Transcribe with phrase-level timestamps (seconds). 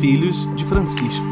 [0.00, 1.22] Filhos de Francisco.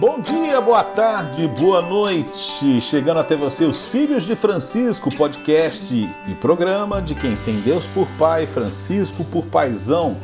[0.00, 2.80] Bom dia, boa tarde, boa noite.
[2.80, 8.08] Chegando até você, os Filhos de Francisco, podcast e programa de quem tem Deus por
[8.18, 10.16] Pai, Francisco por Paisão.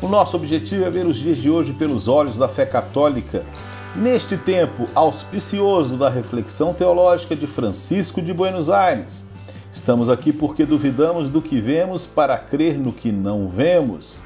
[0.00, 3.44] O nosso objetivo é ver os dias de hoje pelos olhos da fé católica
[3.96, 9.24] Neste tempo auspicioso da reflexão teológica de Francisco de Buenos Aires,
[9.72, 14.20] estamos aqui porque duvidamos do que vemos para crer no que não vemos.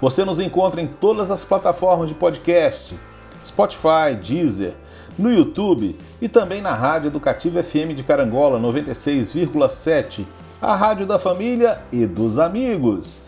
[0.00, 2.96] Você nos encontra em todas as plataformas de podcast,
[3.44, 4.74] Spotify, Deezer,
[5.18, 10.24] no YouTube e também na Rádio Educativa FM de Carangola 96,7,
[10.62, 13.20] a rádio da família e dos amigos.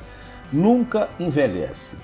[0.50, 1.96] nunca envelhece.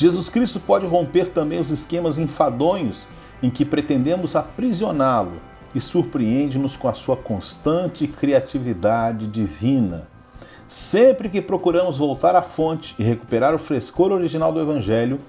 [0.00, 3.06] Jesus Cristo pode romper também os esquemas enfadonhos
[3.42, 5.34] em que pretendemos aprisioná-lo
[5.74, 10.08] e surpreende-nos com a sua constante criatividade divina.
[10.66, 15.20] Sempre que procuramos voltar à fonte e recuperar o frescor original do Evangelho,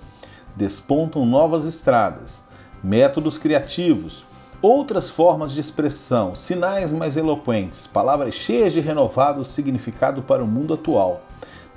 [0.56, 2.42] despontam novas estradas,
[2.82, 4.24] métodos criativos,
[4.62, 10.74] outras formas de expressão, sinais mais eloquentes, palavras cheias de renovado significado para o mundo
[10.76, 11.24] atual.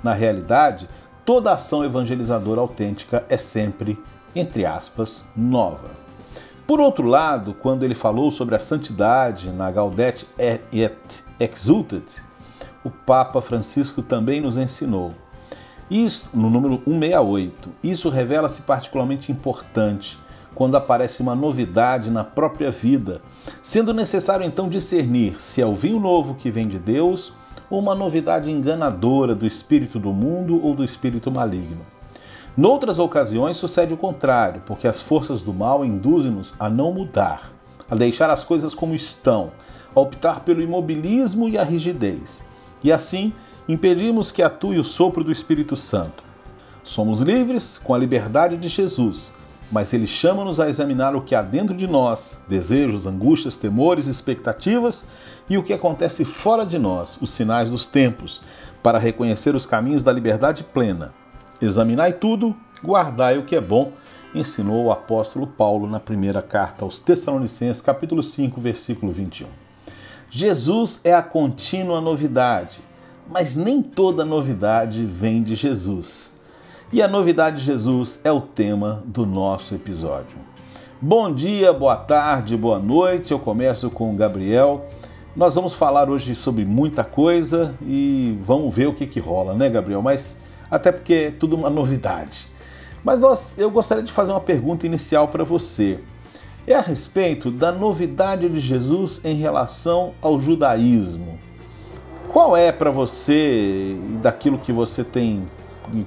[0.01, 0.87] Na realidade,
[1.25, 3.97] toda ação evangelizadora autêntica é sempre,
[4.35, 5.89] entre aspas, nova.
[6.67, 10.61] Por outro lado, quando ele falou sobre a santidade na Gaudete et
[11.39, 12.21] Exultet,
[12.83, 15.11] o Papa Francisco também nos ensinou.
[15.89, 20.17] Isso, no número 168, isso revela-se particularmente importante
[20.55, 23.21] quando aparece uma novidade na própria vida,
[23.61, 27.33] sendo necessário então discernir se é o vinho novo que vem de Deus
[27.69, 31.85] ou uma novidade enganadora do espírito do mundo ou do espírito maligno.
[32.55, 37.51] Noutras ocasiões sucede o contrário, porque as forças do mal induzem-nos a não mudar,
[37.89, 39.51] a deixar as coisas como estão,
[39.93, 42.45] a optar pelo imobilismo e a rigidez.
[42.81, 43.33] E assim
[43.67, 46.23] impedimos que atue o sopro do Espírito Santo.
[46.83, 49.33] Somos livres com a liberdade de Jesus,
[49.71, 55.05] mas ele chama-nos a examinar o que há dentro de nós, desejos, angústias, temores, expectativas
[55.49, 58.41] e o que acontece fora de nós, os sinais dos tempos,
[58.83, 61.13] para reconhecer os caminhos da liberdade plena.
[61.61, 63.91] Examinai tudo, guardai o que é bom,
[64.33, 69.47] ensinou o apóstolo Paulo na primeira carta aos Tessalonicenses, capítulo 5, versículo 21.
[70.29, 72.79] Jesus é a contínua novidade,
[73.29, 76.34] mas nem toda novidade vem de Jesus.
[76.95, 80.37] E a novidade de Jesus é o tema do nosso episódio.
[81.01, 83.33] Bom dia, boa tarde, boa noite.
[83.33, 84.85] Eu começo com o Gabriel.
[85.35, 89.69] Nós vamos falar hoje sobre muita coisa e vamos ver o que, que rola, né,
[89.69, 90.01] Gabriel?
[90.01, 90.39] Mas
[90.71, 92.47] até porque é tudo uma novidade.
[93.03, 95.99] Mas nós, eu gostaria de fazer uma pergunta inicial para você.
[96.65, 101.37] É a respeito da novidade de Jesus em relação ao judaísmo.
[102.29, 105.45] Qual é para você, daquilo que você tem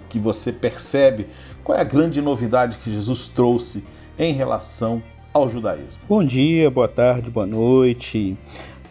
[0.09, 1.27] que você percebe?
[1.65, 3.85] Qual é a grande novidade que Jesus trouxe
[4.19, 5.03] em relação
[5.33, 5.99] ao judaísmo?
[6.09, 8.37] Bom dia, boa tarde, boa noite.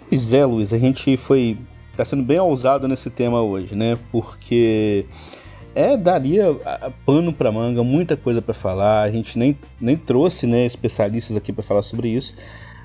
[0.09, 1.57] Pois é, Luiz, a gente foi
[1.91, 3.97] está sendo bem ousado nesse tema hoje, né?
[4.11, 5.05] Porque
[5.73, 6.45] é daria
[7.05, 9.03] pano para manga, muita coisa para falar.
[9.03, 12.35] A gente nem, nem trouxe, né, especialistas aqui para falar sobre isso.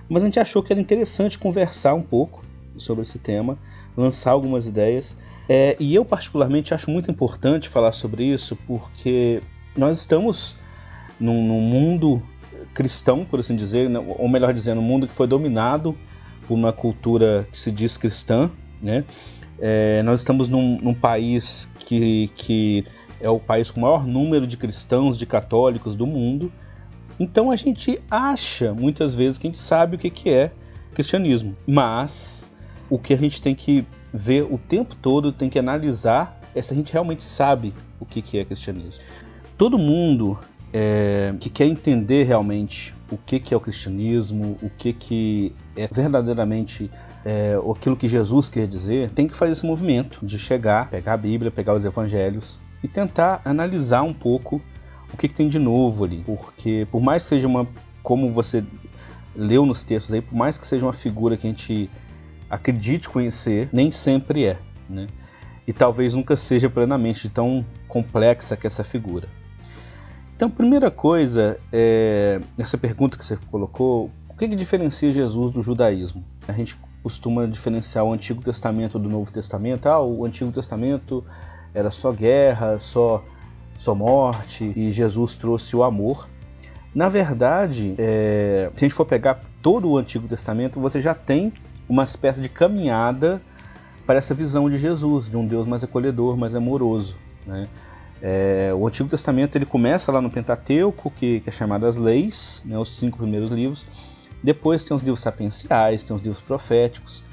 [0.09, 2.43] mas a gente achou que era interessante conversar um pouco
[2.77, 3.59] sobre esse tema,
[3.97, 5.17] lançar algumas ideias.
[5.49, 9.43] É, e eu, particularmente, acho muito importante falar sobre isso, porque
[9.77, 10.57] nós estamos
[11.19, 12.23] num, num mundo
[12.75, 15.97] cristão, por assim dizer, né, ou melhor dizendo, um mundo que foi dominado
[16.47, 19.05] por uma cultura que se diz cristã, né?
[19.59, 22.85] É, nós estamos num, num, país que, que
[23.21, 26.53] é o país com o maior número de cristãos, de católicos do mundo.
[27.21, 30.51] Então a gente acha muitas vezes que a gente sabe o que, que é
[30.93, 32.45] cristianismo, mas
[32.93, 36.75] o que a gente tem que ver o tempo todo, tem que analisar é se
[36.75, 39.03] a gente realmente sabe o que, que é cristianismo.
[39.57, 40.39] Todo mundo
[40.75, 45.89] é, que quer entender realmente o que, que é o cristianismo, o que, que é
[45.91, 46.91] verdadeiramente
[47.25, 51.17] é, aquilo que Jesus quer dizer, tem que fazer esse movimento de chegar, pegar a
[51.17, 54.61] Bíblia, pegar os evangelhos e tentar analisar um pouco
[55.11, 56.23] o que, que tem de novo ali.
[56.27, 57.67] Porque, por mais que seja uma,
[58.03, 58.63] como você
[59.35, 61.89] leu nos textos aí, por mais que seja uma figura que a gente
[62.53, 64.59] acredite conhecer, nem sempre é.
[64.87, 65.09] Né?
[65.67, 69.27] E talvez nunca seja plenamente tão complexa que essa figura.
[70.37, 75.63] Então, primeira coisa, é, essa pergunta que você colocou, o que, que diferencia Jesus do
[75.63, 76.23] judaísmo?
[76.47, 79.87] A gente costuma diferenciar o Antigo Testamento do Novo Testamento.
[79.87, 81.25] Ah, o Antigo Testamento
[81.73, 83.25] era só guerra, só,
[83.77, 86.29] só morte, e Jesus trouxe o amor.
[86.95, 91.53] Na verdade, é, se a gente for pegar todo o Antigo Testamento, você já tem
[91.89, 93.41] uma espécie de caminhada
[94.07, 97.17] para essa visão de Jesus, de um Deus mais acolhedor, mais amoroso.
[97.47, 97.69] Né?
[98.21, 102.63] É, o Antigo Testamento ele começa lá no Pentateuco, que, que é chamado as leis,
[102.65, 103.87] né, os cinco primeiros livros.
[104.43, 107.25] Depois tem os livros sapienciais, tem os livros proféticos,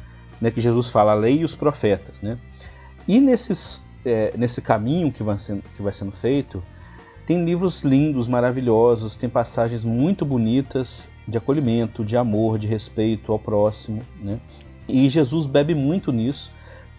[0.42, 2.22] né, que Jesus fala a lei e os profetas.
[2.22, 2.38] Né?
[3.08, 6.64] E nesses, é, nesse caminho que vai, sendo, que vai sendo feito,
[7.26, 13.40] tem livros lindos, maravilhosos, tem passagens muito bonitas de acolhimento, de amor, de respeito ao
[13.40, 14.02] próximo.
[14.22, 14.40] Né?
[14.88, 16.52] E Jesus bebe muito nisso,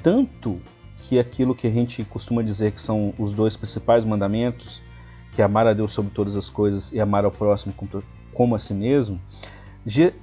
[0.02, 0.60] tanto
[0.98, 4.82] que aquilo que a gente costuma dizer que são os dois principais mandamentos,
[5.32, 7.74] que é amar a Deus sobre todas as coisas e amar ao próximo
[8.32, 9.20] como a si mesmo,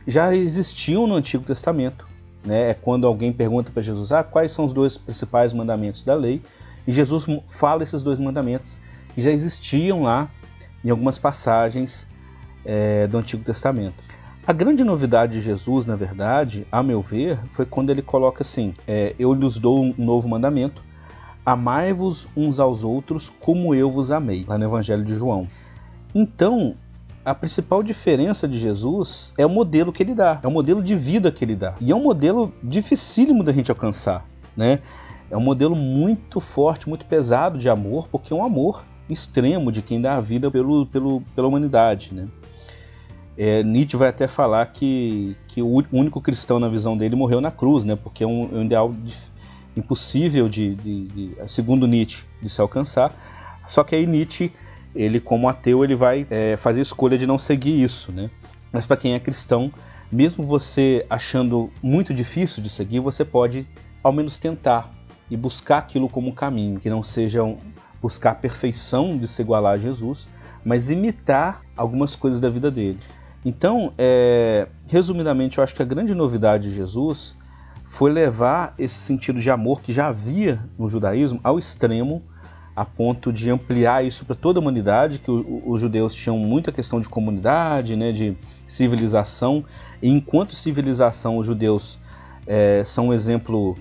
[0.05, 2.07] já existiam no Antigo Testamento.
[2.45, 2.69] Né?
[2.69, 6.41] É quando alguém pergunta para Jesus ah, quais são os dois principais mandamentos da lei,
[6.87, 8.77] e Jesus fala esses dois mandamentos,
[9.13, 10.31] que já existiam lá
[10.85, 12.07] em algumas passagens
[12.67, 14.03] é, do Antigo Testamento.
[14.45, 18.73] A grande novidade de Jesus, na verdade, a meu ver, foi quando ele coloca assim:
[18.85, 20.83] é, Eu lhes dou um novo mandamento,
[21.45, 25.47] amai-vos uns aos outros como eu vos amei, lá no Evangelho de João.
[26.13, 26.75] Então,
[27.23, 30.95] a principal diferença de Jesus é o modelo que ele dá, é o modelo de
[30.95, 31.75] vida que ele dá.
[31.81, 34.25] E é um modelo dificílimo da gente alcançar,
[34.55, 34.79] né?
[35.29, 39.81] É um modelo muito forte, muito pesado de amor, porque é um amor extremo de
[39.81, 42.27] quem dá a vida pelo, pelo, pela humanidade, né?
[43.37, 47.51] É, Nietzsche vai até falar que, que o único cristão na visão dele morreu na
[47.51, 47.95] cruz, né?
[47.95, 49.15] Porque é um, é um ideal de,
[49.75, 53.13] impossível de, de, de, segundo Nietzsche, de se alcançar.
[53.67, 54.51] Só que aí Nietzsche,
[54.95, 58.29] ele como ateu, ele vai é, fazer a escolha de não seguir isso, né?
[58.71, 59.71] Mas para quem é cristão,
[60.11, 63.67] mesmo você achando muito difícil de seguir, você pode
[64.03, 64.93] ao menos tentar
[65.29, 67.57] e buscar aquilo como um caminho, que não seja um,
[68.01, 70.27] buscar a perfeição de se igualar a Jesus,
[70.63, 72.99] mas imitar algumas coisas da vida dele.
[73.45, 77.35] Então, é, resumidamente, eu acho que a grande novidade de Jesus
[77.85, 82.21] foi levar esse sentido de amor que já havia no judaísmo ao extremo,
[82.75, 86.99] a ponto de ampliar isso para toda a humanidade, que os judeus tinham muita questão
[86.99, 89.65] de comunidade, né, de civilização,
[90.01, 91.97] e enquanto civilização, os judeus
[92.45, 93.75] é, são um exemplo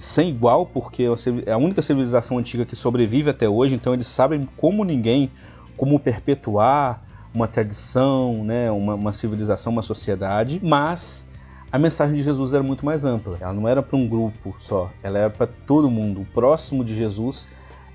[0.00, 1.04] sem igual, porque
[1.46, 5.30] é a única civilização antiga que sobrevive até hoje, então eles sabem como ninguém
[5.76, 11.26] como perpetuar uma tradição, né, uma, uma civilização, uma sociedade, mas
[11.70, 13.38] a mensagem de Jesus era muito mais ampla.
[13.40, 16.22] Ela não era para um grupo só, ela era para todo mundo.
[16.22, 17.46] O próximo de Jesus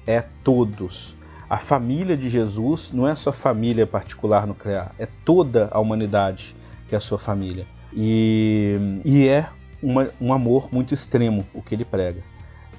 [0.08, 1.15] é todos.
[1.50, 6.56] A família de Jesus não é só família particular nuclear, é toda a humanidade
[6.88, 7.68] que é a sua família.
[7.94, 9.50] E, e é
[9.82, 12.22] uma, um amor muito extremo o que ele prega.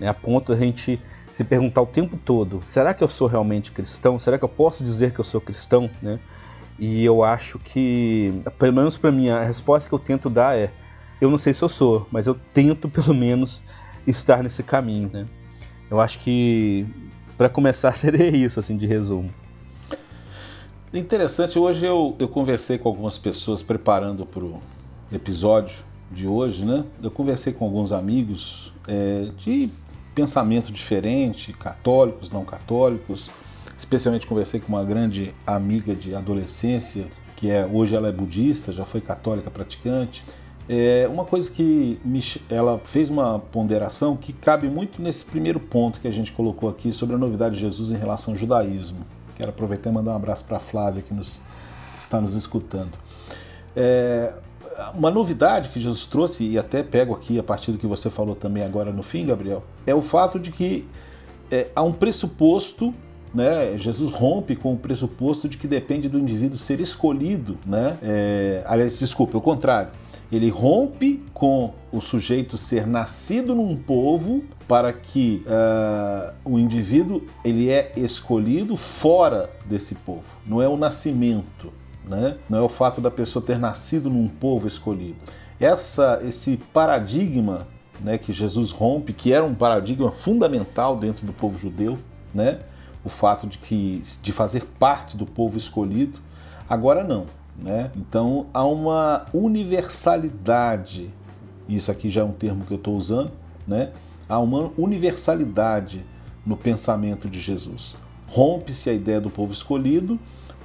[0.01, 0.09] Né?
[0.09, 4.19] A ponto da gente se perguntar o tempo todo: será que eu sou realmente cristão?
[4.19, 5.91] Será que eu posso dizer que eu sou cristão?
[6.03, 6.19] Né?
[6.79, 10.71] E eu acho que, pelo menos para mim, a resposta que eu tento dar é:
[11.21, 13.63] eu não sei se eu sou, mas eu tento pelo menos
[14.07, 15.27] estar nesse caminho, né?
[15.91, 16.87] Eu acho que
[17.37, 19.31] para começar seria isso, assim, de resumo.
[20.93, 24.63] Interessante, hoje eu, eu conversei com algumas pessoas preparando para o
[25.13, 26.85] episódio de hoje, né?
[27.03, 29.71] Eu conversei com alguns amigos é, de
[30.15, 33.29] pensamento diferente, católicos, não católicos,
[33.77, 37.07] Especialmente conversei com uma grande amiga de adolescência,
[37.37, 40.25] que é hoje ela é budista, já foi católica praticante.
[40.69, 46.01] É uma coisa que me, ela fez uma ponderação que cabe muito nesse primeiro ponto
[46.01, 48.99] que a gente colocou aqui sobre a novidade de Jesus em relação ao judaísmo.
[49.37, 51.41] Quero aproveitar e mandar um abraço para a Flávia que nos,
[52.01, 52.99] está nos escutando.
[53.77, 54.33] É,
[54.95, 58.35] uma novidade que Jesus trouxe, e até pego aqui a partir do que você falou
[58.35, 60.89] também agora no fim, Gabriel, é o fato de que
[61.51, 62.95] é, há um pressuposto
[63.37, 67.99] né, Jesus rompe com o pressuposto de que depende do indivíduo ser escolhido, né?
[68.03, 69.91] É, aliás, desculpa, é o contrário.
[70.33, 77.69] Ele rompe com o sujeito ser nascido num povo para que uh, o indivíduo ele
[77.69, 80.25] é escolhido fora desse povo.
[80.47, 81.71] Não é o nascimento,
[82.09, 82.39] né?
[82.49, 85.17] Não é o fato da pessoa ter nascido num povo escolhido.
[85.61, 87.69] Essa, esse paradigma
[88.01, 91.99] né, que Jesus rompe, que era um paradigma fundamental dentro do povo judeu,
[92.35, 92.61] né?
[93.07, 96.19] O fato de, que, de fazer parte do povo escolhido,
[96.69, 97.27] agora não.
[97.57, 97.93] Né?
[97.97, 101.09] Então há uma universalidade,
[101.69, 103.31] isso aqui já é um termo que eu estou usando,
[103.67, 103.93] né?
[104.29, 106.05] há uma universalidade
[106.45, 107.95] no pensamento de Jesus.
[108.27, 110.19] Rompe-se a ideia do povo escolhido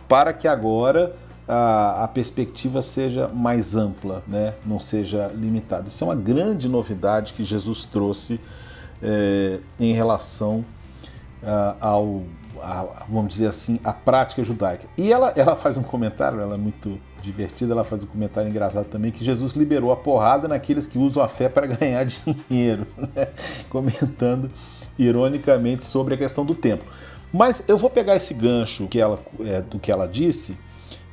[0.07, 1.15] para que agora
[1.47, 4.55] a, a, perspectiva seja mais ampla, né?
[4.65, 5.87] não seja limitada.
[5.87, 8.39] Isso é uma grande novidade que Jesus trouxe
[9.01, 10.65] é, em relação
[11.79, 12.23] ao,
[12.61, 14.87] a, vamos dizer assim, a prática judaica.
[14.97, 18.85] E ela, ela faz um comentário, ela é muito divertida, ela faz um comentário engraçado
[18.85, 23.27] também, que Jesus liberou a porrada naqueles que usam a fé para ganhar dinheiro, né?
[23.69, 24.49] comentando
[24.97, 26.87] ironicamente sobre a questão do templo.
[27.31, 30.57] Mas eu vou pegar esse gancho que ela, é, do que ela disse,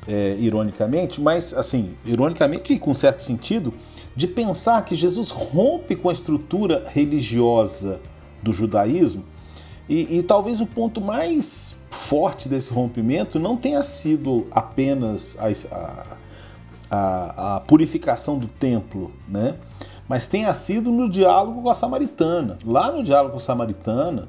[0.07, 3.73] é, ironicamente, mas assim, ironicamente e com certo sentido,
[4.15, 8.01] de pensar que Jesus rompe com a estrutura religiosa
[8.41, 9.23] do judaísmo
[9.89, 16.17] e, e, talvez o ponto mais forte desse rompimento não tenha sido apenas a,
[16.91, 19.55] a, a purificação do templo, né?
[20.07, 22.57] mas tenha sido no diálogo com a samaritana.
[22.65, 24.27] Lá no diálogo com a samaritana,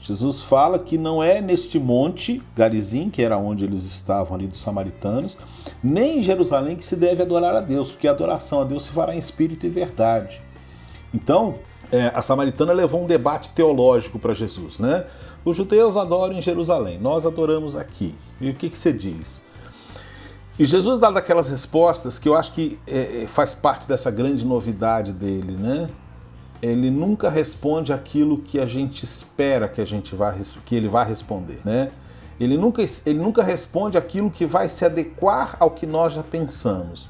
[0.00, 4.60] Jesus fala que não é neste monte, Garizim, que era onde eles estavam ali dos
[4.60, 5.36] samaritanos,
[5.82, 8.90] nem em Jerusalém que se deve adorar a Deus, porque a adoração a Deus se
[8.90, 10.40] fará em espírito e verdade.
[11.12, 11.56] Então,
[11.92, 15.06] é, a samaritana levou um debate teológico para Jesus, né?
[15.44, 18.14] Os judeus adoram em Jerusalém, nós adoramos aqui.
[18.40, 19.44] E o que, que você diz?
[20.58, 24.44] E Jesus dá daquelas respostas que eu acho que é, é, faz parte dessa grande
[24.44, 25.90] novidade dele, né?
[26.62, 31.04] Ele nunca responde aquilo que a gente espera que a gente vá, que ele vá
[31.04, 31.90] responder, né?
[32.40, 37.08] Ele nunca, ele nunca responde aquilo que vai se adequar ao que nós já pensamos.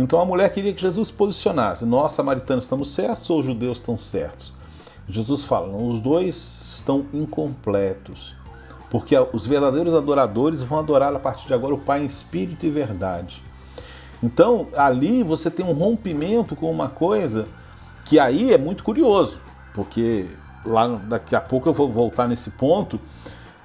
[0.00, 3.98] Então a mulher queria que Jesus posicionasse: nós, samaritanos, estamos certos ou os judeus estão
[3.98, 4.50] certos?
[5.06, 8.34] Jesus fala: os dois estão incompletos.
[8.88, 12.70] Porque os verdadeiros adoradores vão adorar a partir de agora o Pai em espírito e
[12.70, 13.42] verdade.
[14.22, 17.46] Então, ali você tem um rompimento com uma coisa
[18.04, 19.38] que aí é muito curioso,
[19.74, 20.26] porque
[20.64, 22.98] lá daqui a pouco eu vou voltar nesse ponto,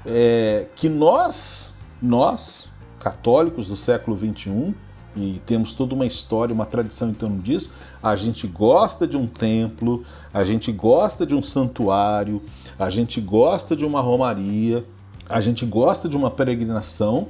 [0.06, 4.76] é, que nós, nós, católicos do século XXI,
[5.16, 7.72] e temos toda uma história, uma tradição em torno disso.
[8.04, 10.04] A gente gosta de um templo,
[10.34, 12.42] a gente gosta de um santuário,
[12.78, 14.86] a gente gosta de uma romaria,
[15.30, 17.28] a gente gosta de uma peregrinação,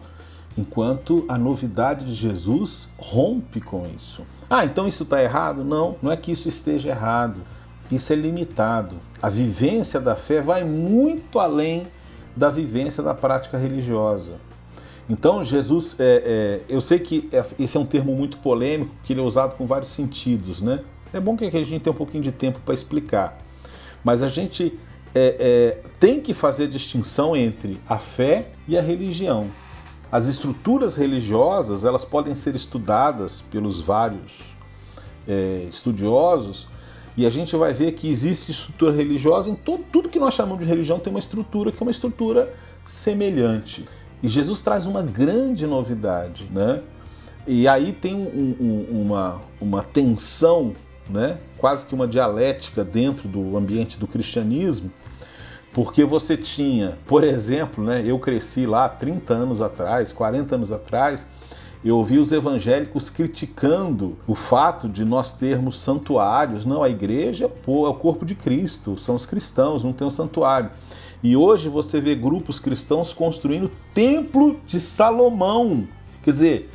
[0.57, 4.23] enquanto a novidade de Jesus rompe com isso.
[4.49, 5.63] Ah, então isso está errado?
[5.63, 7.41] Não, não é que isso esteja errado.
[7.91, 8.95] Isso é limitado.
[9.21, 11.85] A vivência da fé vai muito além
[12.35, 14.33] da vivência da prática religiosa.
[15.09, 19.21] Então, Jesus, é, é, eu sei que esse é um termo muito polêmico, porque ele
[19.21, 20.81] é usado com vários sentidos, né?
[21.13, 23.37] É bom que a gente tenha um pouquinho de tempo para explicar.
[24.03, 24.77] Mas a gente
[25.13, 29.49] é, é, tem que fazer distinção entre a fé e a religião.
[30.11, 34.41] As estruturas religiosas elas podem ser estudadas pelos vários
[35.27, 36.67] é, estudiosos
[37.17, 40.59] e a gente vai ver que existe estrutura religiosa em todo, tudo que nós chamamos
[40.59, 42.53] de religião tem uma estrutura que é uma estrutura
[42.85, 43.85] semelhante.
[44.23, 46.81] E Jesus traz uma grande novidade, né?
[47.47, 50.73] E aí tem um, um, uma, uma tensão,
[51.07, 51.37] né?
[51.57, 54.91] quase que uma dialética dentro do ambiente do cristianismo,
[55.71, 58.01] porque você tinha, por exemplo, né?
[58.03, 61.27] eu cresci lá 30 anos atrás, 40 anos atrás,
[61.83, 66.65] eu ouvi os evangélicos criticando o fato de nós termos santuários.
[66.65, 70.71] Não, a igreja é o corpo de Cristo, são os cristãos, não tem um santuário.
[71.25, 75.87] E hoje você vê grupos cristãos construindo templo de Salomão.
[76.21, 76.69] Quer dizer,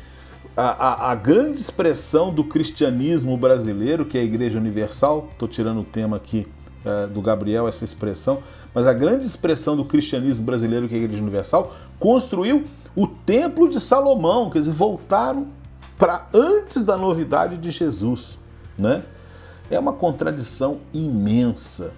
[0.56, 5.82] a, a, a grande expressão do cristianismo brasileiro, que é a Igreja Universal, estou tirando
[5.82, 6.48] o tema aqui
[6.84, 8.42] uh, do Gabriel, essa expressão,
[8.74, 12.64] mas a grande expressão do cristianismo brasileiro, que é a Igreja Universal, construiu
[12.96, 15.46] o Templo de Salomão, quer dizer, voltaram
[15.96, 18.40] para antes da novidade de Jesus.
[18.76, 19.04] Né?
[19.70, 21.92] É uma contradição imensa.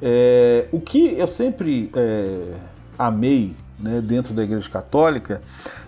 [0.00, 2.54] É, o que eu sempre é,
[2.98, 5.40] amei né, dentro da Igreja Católica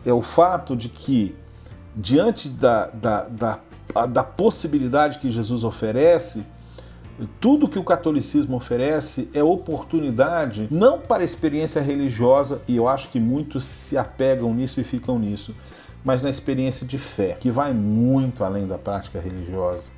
[0.05, 1.35] é o fato de que,
[1.95, 3.61] diante da, da, da,
[4.07, 6.45] da possibilidade que Jesus oferece,
[7.41, 13.09] tudo que o catolicismo oferece é oportunidade não para a experiência religiosa, e eu acho
[13.11, 15.55] que muitos se apegam nisso e ficam nisso,
[16.03, 19.91] mas na experiência de fé, que vai muito além da prática religiosa.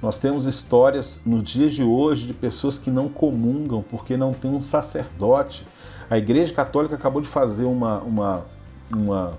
[0.00, 4.50] Nós temos histórias nos dias de hoje de pessoas que não comungam porque não tem
[4.50, 5.66] um sacerdote.
[6.08, 8.46] A Igreja Católica acabou de fazer uma, uma,
[8.90, 9.38] uma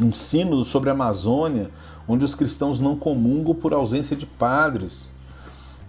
[0.00, 1.70] um sínodo sobre a Amazônia,
[2.08, 5.10] onde os cristãos não comungam por ausência de padres.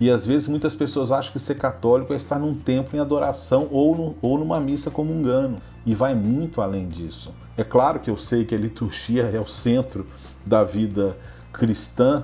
[0.01, 3.69] E às vezes muitas pessoas acham que ser católico é estar num templo em adoração
[3.71, 5.59] ou, no, ou numa missa comungando.
[5.85, 7.31] E vai muito além disso.
[7.55, 10.05] É claro que eu sei que a liturgia é o centro
[10.45, 11.17] da vida
[11.53, 12.23] cristã,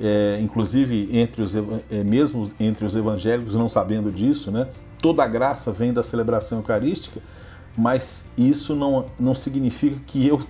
[0.00, 4.68] é, inclusive entre os, é, mesmo entre os evangélicos não sabendo disso, né?
[5.00, 7.20] Toda a graça vem da celebração eucarística,
[7.76, 10.40] mas isso não, não significa que eu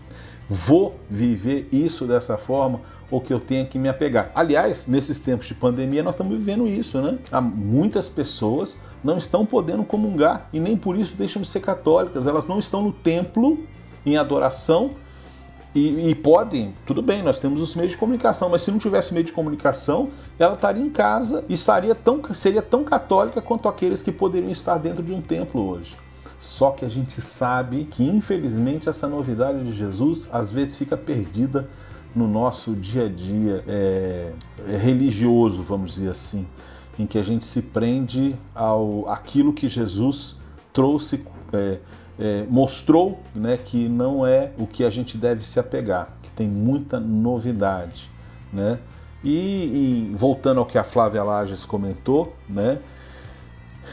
[0.49, 2.80] vou viver isso dessa forma
[3.11, 4.30] ou que eu tenha que me apegar.
[4.35, 7.19] Aliás, nesses tempos de pandemia nós estamos vivendo isso, né?
[7.30, 12.26] Há muitas pessoas não estão podendo comungar e nem por isso deixam de ser católicas.
[12.26, 13.59] Elas não estão no templo
[14.07, 14.92] em adoração
[15.75, 19.15] e, e, podem, tudo bem, nós temos os meios de comunicação, mas se não tivesse
[19.15, 24.03] meio de comunicação, ela estaria em casa e estaria tão, seria tão católica quanto aqueles
[24.03, 25.97] que poderiam estar dentro de um templo hoje.
[26.41, 31.69] Só que a gente sabe que, infelizmente, essa novidade de Jesus às vezes fica perdida
[32.17, 34.33] no nosso dia a dia é,
[34.67, 36.47] é religioso, vamos dizer assim,
[36.99, 40.37] em que a gente se prende ao aquilo que Jesus
[40.73, 41.79] trouxe, é,
[42.21, 46.47] é, mostrou, né, que não é o que a gente deve se apegar, que tem
[46.47, 48.11] muita novidade,
[48.52, 48.78] né?
[49.25, 52.78] E, e voltando ao que a Flávia Lages comentou, né?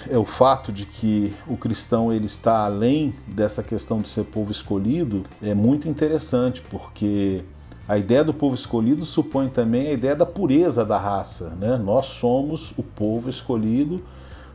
[0.10, 4.52] é o fato de que o cristão ele está além dessa questão de ser povo
[4.52, 7.44] escolhido é muito interessante porque
[7.88, 11.52] a ideia do povo escolhido supõe também a ideia da pureza da raça.
[11.58, 11.78] Né?
[11.78, 14.04] Nós somos o povo escolhido,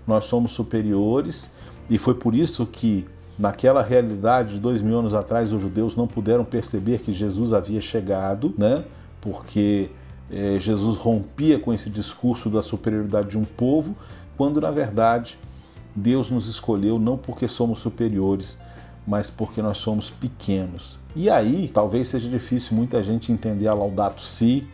[0.06, 1.50] nós somos superiores,
[1.88, 3.06] e foi por isso que,
[3.38, 7.80] naquela realidade de dois mil anos atrás, os judeus não puderam perceber que Jesus havia
[7.80, 8.84] chegado, né?
[9.20, 9.90] porque
[10.30, 13.96] é, Jesus rompia com esse discurso da superioridade de um povo,
[14.36, 15.38] quando na verdade
[15.94, 18.58] Deus nos escolheu não porque somos superiores,
[19.06, 20.98] mas porque nós somos pequenos.
[21.14, 24.66] E aí, talvez seja difícil muita gente entender a Laudato Si,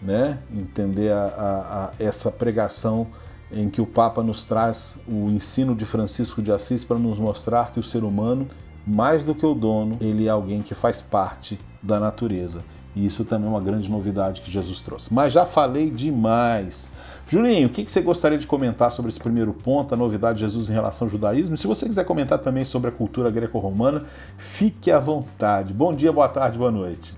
[0.00, 0.38] né?
[0.52, 3.06] entender a, a, a essa pregação
[3.52, 7.72] em que o Papa nos traz o ensino de Francisco de Assis para nos mostrar
[7.72, 8.46] que o ser humano,
[8.86, 12.62] mais do que o dono, ele é alguém que faz parte da natureza.
[12.94, 15.12] E isso também é uma grande novidade que Jesus trouxe.
[15.12, 16.90] Mas já falei demais.
[17.26, 20.68] Julinho, o que você gostaria de comentar sobre esse primeiro ponto, a novidade de Jesus
[20.68, 21.56] em relação ao judaísmo?
[21.56, 24.04] Se você quiser comentar também sobre a cultura greco-romana,
[24.36, 25.72] fique à vontade.
[25.72, 27.14] Bom dia, boa tarde, boa noite.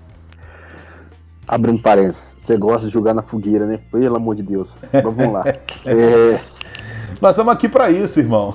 [1.45, 2.34] Abre um parênteses.
[2.45, 3.79] Você gosta de jogar na fogueira, né?
[3.91, 4.77] Pelo amor de Deus.
[4.93, 5.43] Mas vamos lá.
[5.83, 6.39] É...
[7.21, 8.53] Nós estamos aqui para isso, irmão.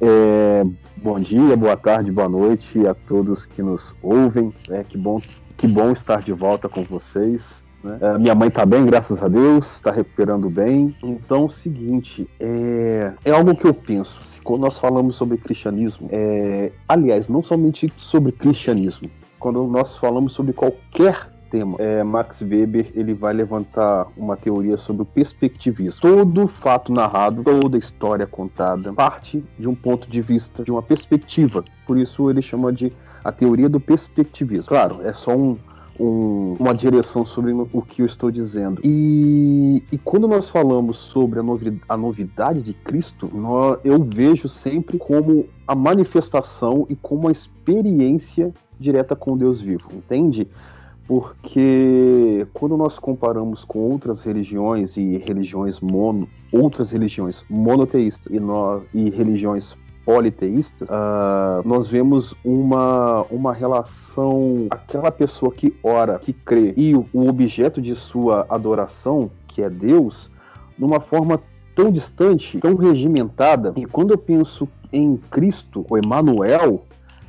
[0.00, 0.64] é...
[0.96, 4.52] Bom dia, boa tarde, boa noite a todos que nos ouvem.
[4.70, 5.20] É, que, bom,
[5.56, 7.44] que bom estar de volta com vocês.
[7.84, 7.98] Né?
[8.00, 10.96] É, minha mãe está bem, graças a Deus, está recuperando bem.
[11.04, 14.18] Então, o seguinte, é, é algo que eu penso.
[14.42, 20.52] Quando nós falamos sobre cristianismo, é, aliás, não somente sobre cristianismo, quando nós falamos sobre
[20.52, 26.00] qualquer tema, é, Max Weber ele vai levantar uma teoria sobre o perspectivismo.
[26.00, 31.64] Todo fato narrado, toda história contada, parte de um ponto de vista, de uma perspectiva.
[31.86, 32.92] Por isso ele chama de
[33.24, 34.68] a teoria do perspectivismo.
[34.68, 35.56] Claro, é só um,
[35.98, 38.80] um, uma direção sobre o que eu estou dizendo.
[38.84, 44.48] E, e quando nós falamos sobre a, novi a novidade de Cristo, nós, eu vejo
[44.48, 50.46] sempre como a manifestação e como a experiência direta com Deus vivo, entende?
[51.06, 58.82] Porque quando nós comparamos com outras religiões e religiões mono, outras religiões monoteístas e, nós,
[58.92, 66.72] e religiões politeístas, uh, nós vemos uma, uma relação, aquela pessoa que ora, que crê,
[66.76, 70.30] e o, o objeto de sua adoração, que é Deus,
[70.78, 71.40] numa forma
[71.74, 73.72] tão distante, tão regimentada.
[73.76, 76.84] E quando eu penso em Cristo, o Emmanuel,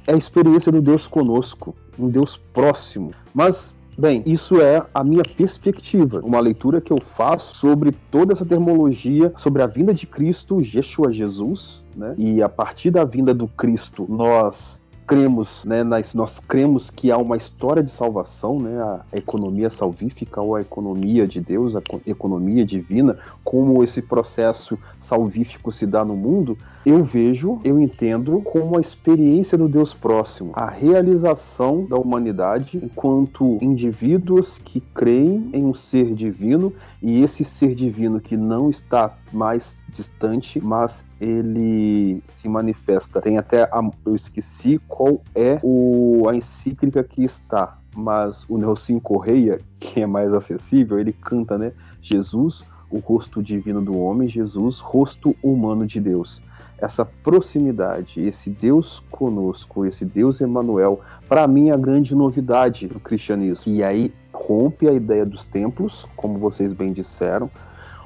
[0.08, 3.12] é a experiência do Deus conosco, um Deus próximo.
[3.34, 8.46] Mas Bem, isso é a minha perspectiva, uma leitura que eu faço sobre toda essa
[8.46, 12.13] termologia, sobre a vinda de Cristo, Yeshua Jesus, né?
[12.15, 17.17] E a partir da vinda do Cristo, nós cremos, né, nós, nós cremos que há
[17.17, 22.65] uma história de salvação, né, a economia salvífica ou a economia de Deus, a economia
[22.65, 28.80] divina, como esse processo salvífico se dá no mundo, eu vejo, eu entendo como a
[28.80, 36.15] experiência do Deus próximo, a realização da humanidade enquanto indivíduos que creem em um ser
[36.15, 36.71] divino
[37.04, 43.21] e esse ser divino que não está mais distante, mas ele se manifesta.
[43.21, 49.02] Tem até a, eu esqueci qual é o, a encíclica que está, mas o Nelson
[49.02, 51.73] Correia, que é mais acessível, ele canta, né?
[52.02, 56.41] Jesus, o rosto divino do homem, Jesus, rosto humano de Deus.
[56.79, 62.99] Essa proximidade, esse Deus conosco, esse Deus Emanuel, para mim é a grande novidade do
[62.99, 63.73] cristianismo.
[63.73, 67.49] E aí rompe a ideia dos templos, como vocês bem disseram,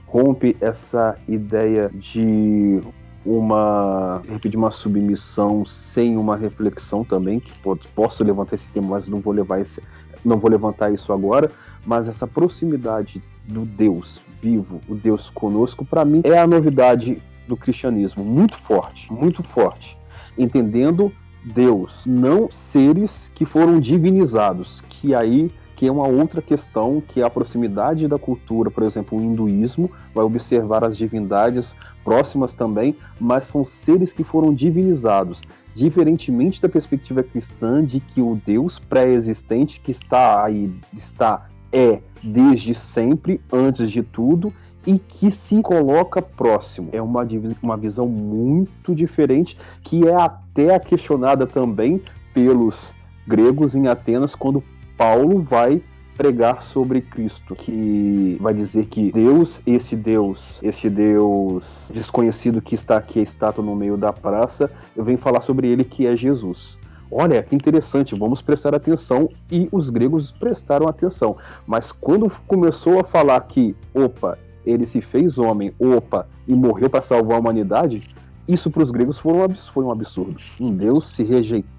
[0.07, 2.81] rompe essa ideia de
[3.25, 7.53] uma de uma submissão sem uma reflexão também que
[7.95, 9.81] posso levantar esse tema mas não vou levar esse
[10.25, 11.51] não vou levantar isso agora
[11.85, 17.21] mas essa proximidade do Deus vivo o Deus conosco para mim é a novidade
[17.51, 18.23] do cristianismo.
[18.23, 19.97] Muito forte muito forte.
[20.37, 21.11] Entendendo
[21.43, 27.23] Deus não seres que foram divinizados que aí que é uma outra questão, que é
[27.23, 33.45] a proximidade da cultura, por exemplo, o hinduísmo vai observar as divindades próximas também, mas
[33.45, 35.41] são seres que foram divinizados,
[35.73, 42.75] diferentemente da perspectiva cristã de que o Deus pré-existente que está aí, está é desde
[42.75, 44.53] sempre, antes de tudo,
[44.85, 46.89] e que se coloca próximo.
[46.91, 47.27] É uma,
[47.61, 52.01] uma visão muito diferente, que é até questionada também
[52.33, 52.93] pelos
[53.27, 54.63] gregos em Atenas, quando
[54.97, 55.81] Paulo vai
[56.17, 62.97] pregar sobre Cristo, que vai dizer que Deus, esse Deus, esse Deus desconhecido que está
[62.97, 66.77] aqui a estátua no meio da praça, eu venho falar sobre ele que é Jesus.
[67.11, 69.29] Olha, que interessante, vamos prestar atenção.
[69.51, 71.35] E os gregos prestaram atenção.
[71.67, 77.01] Mas quando começou a falar que, opa, ele se fez homem, opa, e morreu para
[77.01, 78.09] salvar a humanidade,
[78.47, 80.37] isso para os gregos foi um, foi um absurdo.
[80.59, 81.25] Um Deus se,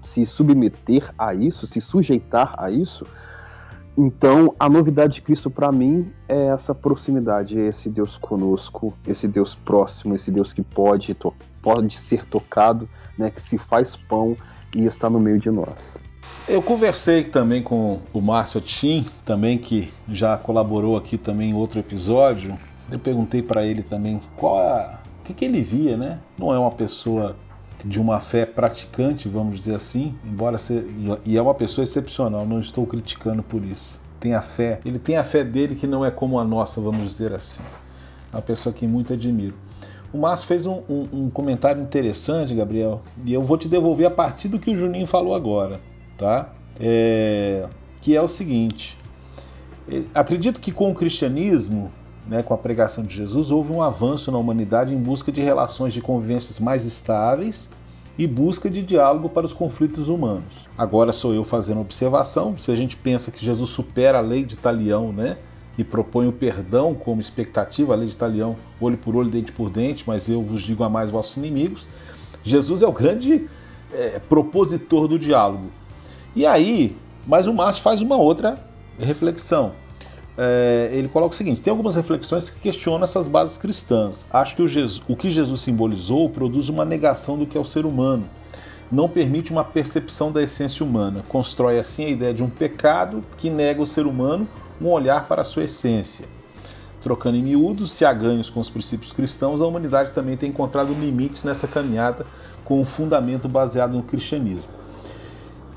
[0.01, 3.05] se submeter a isso, se sujeitar a isso.
[3.95, 9.27] Então, a novidade de Cristo para mim é essa proximidade, é esse Deus conosco, esse
[9.27, 11.15] Deus próximo, esse Deus que pode,
[11.61, 14.35] pode ser tocado, né, que se faz pão
[14.75, 15.77] e está no meio de nós.
[16.47, 21.79] Eu conversei também com o Márcio Tim, também que já colaborou aqui também em outro
[21.79, 22.57] episódio.
[22.93, 26.19] Eu perguntei para ele também qual a o que, que ele via, né?
[26.37, 27.35] Não é uma pessoa
[27.83, 30.85] de uma fé praticante, vamos dizer assim, embora ser,
[31.25, 33.99] e é uma pessoa excepcional, não estou criticando por isso.
[34.19, 37.07] Tem a fé, ele tem a fé dele que não é como a nossa, vamos
[37.07, 37.63] dizer assim.
[38.31, 39.55] É uma pessoa que muito admiro.
[40.13, 44.11] O Márcio fez um, um, um, comentário interessante, Gabriel, e eu vou te devolver a
[44.11, 45.81] partir do que o Juninho falou agora,
[46.15, 46.53] tá?
[46.79, 47.65] É,
[48.01, 48.99] que é o seguinte:
[50.13, 51.91] acredito que com o cristianismo
[52.27, 55.93] né, com a pregação de Jesus, houve um avanço na humanidade em busca de relações
[55.93, 57.69] de convivências mais estáveis
[58.17, 60.67] e busca de diálogo para os conflitos humanos.
[60.77, 64.55] Agora sou eu fazendo observação, se a gente pensa que Jesus supera a lei de
[64.55, 65.37] Talião, né,
[65.77, 69.69] e propõe o perdão como expectativa, a lei de Talião, olho por olho, dente por
[69.69, 71.87] dente, mas eu vos digo a mais vossos inimigos,
[72.43, 73.49] Jesus é o grande
[73.91, 75.71] é, propositor do diálogo.
[76.35, 78.59] E aí, mas o Márcio faz uma outra
[78.99, 79.73] reflexão
[80.37, 84.25] é, ele coloca o seguinte: tem algumas reflexões que questionam essas bases cristãs.
[84.31, 87.65] Acho que o, Jesus, o que Jesus simbolizou produz uma negação do que é o
[87.65, 88.25] ser humano,
[88.91, 93.49] não permite uma percepção da essência humana, constrói assim a ideia de um pecado que
[93.49, 94.47] nega o ser humano
[94.81, 96.25] um olhar para a sua essência.
[97.01, 100.93] Trocando em miúdos, se há ganhos com os princípios cristãos, a humanidade também tem encontrado
[100.93, 102.25] limites nessa caminhada
[102.63, 104.71] com um fundamento baseado no cristianismo.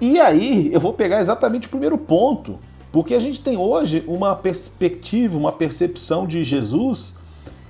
[0.00, 2.58] E aí eu vou pegar exatamente o primeiro ponto
[2.92, 7.14] porque a gente tem hoje uma perspectiva, uma percepção de Jesus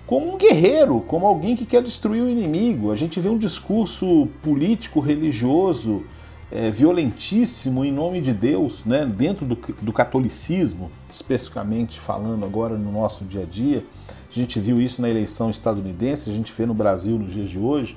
[0.07, 2.93] como um guerreiro, como alguém que quer destruir o inimigo.
[2.93, 6.05] A gente vê um discurso político, religioso,
[6.51, 12.93] é, violentíssimo em nome de Deus, né, dentro do, do catolicismo, especificamente falando agora no
[12.93, 13.85] nosso dia a dia.
[14.31, 17.59] A gente viu isso na eleição estadunidense, a gente vê no Brasil nos dias de
[17.59, 17.97] hoje.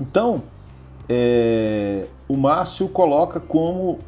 [0.00, 0.42] Então,
[1.08, 3.98] é, o Márcio coloca como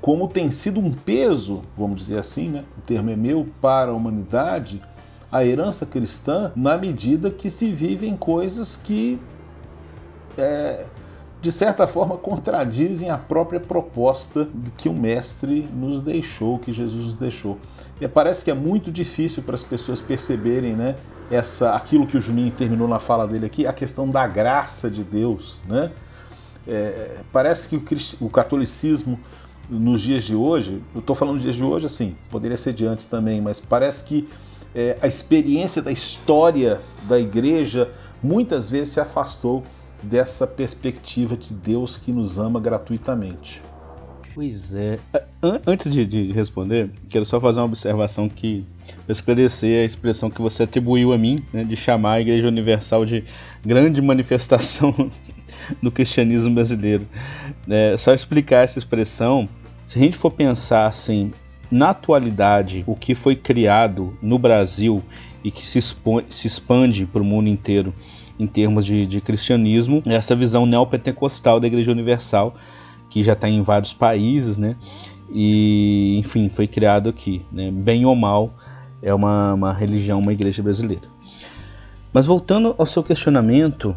[0.00, 2.64] como tem sido um peso, vamos dizer assim, né?
[2.78, 4.82] o termo é meu, para a humanidade,
[5.30, 9.20] a herança cristã, na medida que se vivem coisas que
[10.38, 10.86] é,
[11.40, 17.14] de certa forma contradizem a própria proposta que o mestre nos deixou, que Jesus nos
[17.14, 17.58] deixou.
[18.00, 20.96] E parece que é muito difícil para as pessoas perceberem, né,
[21.30, 25.04] essa aquilo que o Juninho terminou na fala dele aqui, a questão da graça de
[25.04, 25.92] Deus, né?
[26.66, 29.18] É, parece que o, o catolicismo
[29.70, 33.06] nos dias de hoje, eu estou falando dias de hoje assim, poderia ser de antes
[33.06, 34.28] também, mas parece que
[34.74, 37.90] é, a experiência da história da igreja
[38.22, 39.62] muitas vezes se afastou
[40.02, 43.62] dessa perspectiva de Deus que nos ama gratuitamente.
[44.34, 44.98] Pois é.
[45.66, 48.64] Antes de, de responder, quero só fazer uma observação que
[49.08, 53.24] esclarecer a expressão que você atribuiu a mim, né, de chamar a Igreja Universal de
[53.64, 54.94] grande manifestação
[55.82, 57.06] do cristianismo brasileiro.
[57.68, 59.48] É, só explicar essa expressão,
[59.90, 61.32] se a gente for pensar assim,
[61.68, 65.02] na atualidade, o que foi criado no Brasil
[65.42, 65.80] e que se,
[66.28, 67.92] se expande para o mundo inteiro
[68.38, 72.54] em termos de, de cristianismo, é essa visão neopentecostal da Igreja Universal,
[73.08, 74.76] que já está em vários países, né?
[75.28, 77.72] E, enfim, foi criado aqui, né?
[77.72, 78.54] Bem ou mal,
[79.02, 81.08] é uma, uma religião, uma igreja brasileira.
[82.12, 83.96] Mas voltando ao seu questionamento,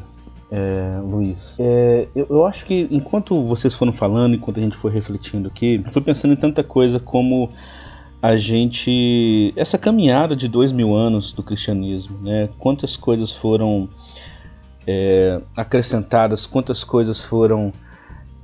[0.56, 4.92] é, Luiz, é, eu, eu, acho que enquanto vocês foram falando, enquanto a gente foi
[4.92, 7.50] refletindo aqui, eu fui pensando em tanta coisa como
[8.22, 9.52] a gente.
[9.56, 12.50] essa caminhada de dois mil anos do cristianismo, né?
[12.60, 13.90] Quantas coisas foram
[14.86, 17.74] é, acrescentadas, quantas coisas foram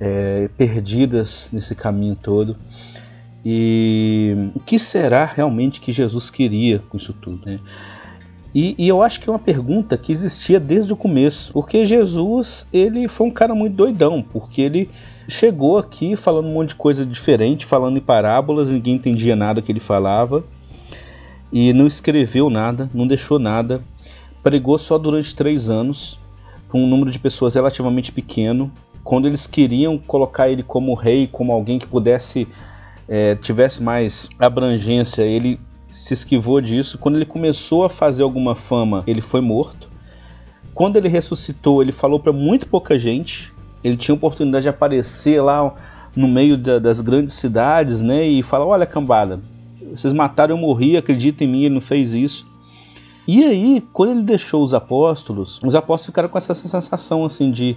[0.00, 2.56] é, perdidas nesse caminho todo.
[3.44, 7.46] E o que será realmente que Jesus queria com isso tudo?
[7.46, 7.60] Né?
[8.54, 12.66] E, e, eu acho que é uma pergunta que existia desde o começo, porque Jesus
[12.72, 14.90] ele foi um cara muito doidão, porque ele
[15.28, 19.70] chegou aqui falando um monte de coisa diferente, falando em parábolas, ninguém entendia nada que
[19.70, 20.42] ele falava,
[21.52, 23.82] e não escreveu nada, não deixou nada,
[24.42, 26.18] pregou só durante três anos,
[26.68, 28.70] com um número de pessoas relativamente pequeno.
[29.04, 32.46] Quando eles queriam colocar ele como rei, como alguém que pudesse
[33.08, 35.58] é, tivesse mais abrangência, ele
[35.92, 36.98] se esquivou disso.
[36.98, 39.88] Quando ele começou a fazer alguma fama, ele foi morto.
[40.74, 43.52] Quando ele ressuscitou, ele falou para muito pouca gente.
[43.82, 45.74] Ele tinha oportunidade de aparecer lá
[46.14, 49.40] no meio da, das grandes cidades, né, e falar: "Olha, cambada,
[49.94, 52.46] vocês mataram, eu morri, acredita em mim, ele não fez isso".
[53.26, 57.76] E aí, quando ele deixou os apóstolos, os apóstolos ficaram com essa sensação assim de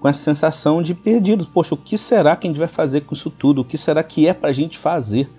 [0.00, 1.46] com essa sensação de perdidos.
[1.46, 3.62] Poxa, o que será que a gente vai fazer com isso tudo?
[3.62, 5.30] O que será que é para a gente fazer?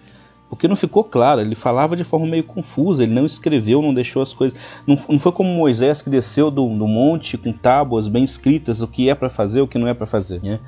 [0.49, 4.21] Porque não ficou claro, ele falava de forma meio confusa, ele não escreveu, não deixou
[4.21, 4.57] as coisas.
[4.85, 8.87] Não, não foi como Moisés que desceu do, do, monte com tábuas bem escritas, o
[8.87, 10.41] que é para fazer, o que não é para fazer.
[10.43, 10.59] Né?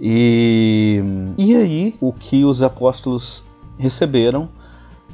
[0.00, 1.02] E,
[1.36, 3.42] e aí, o que os apóstolos
[3.76, 4.48] receberam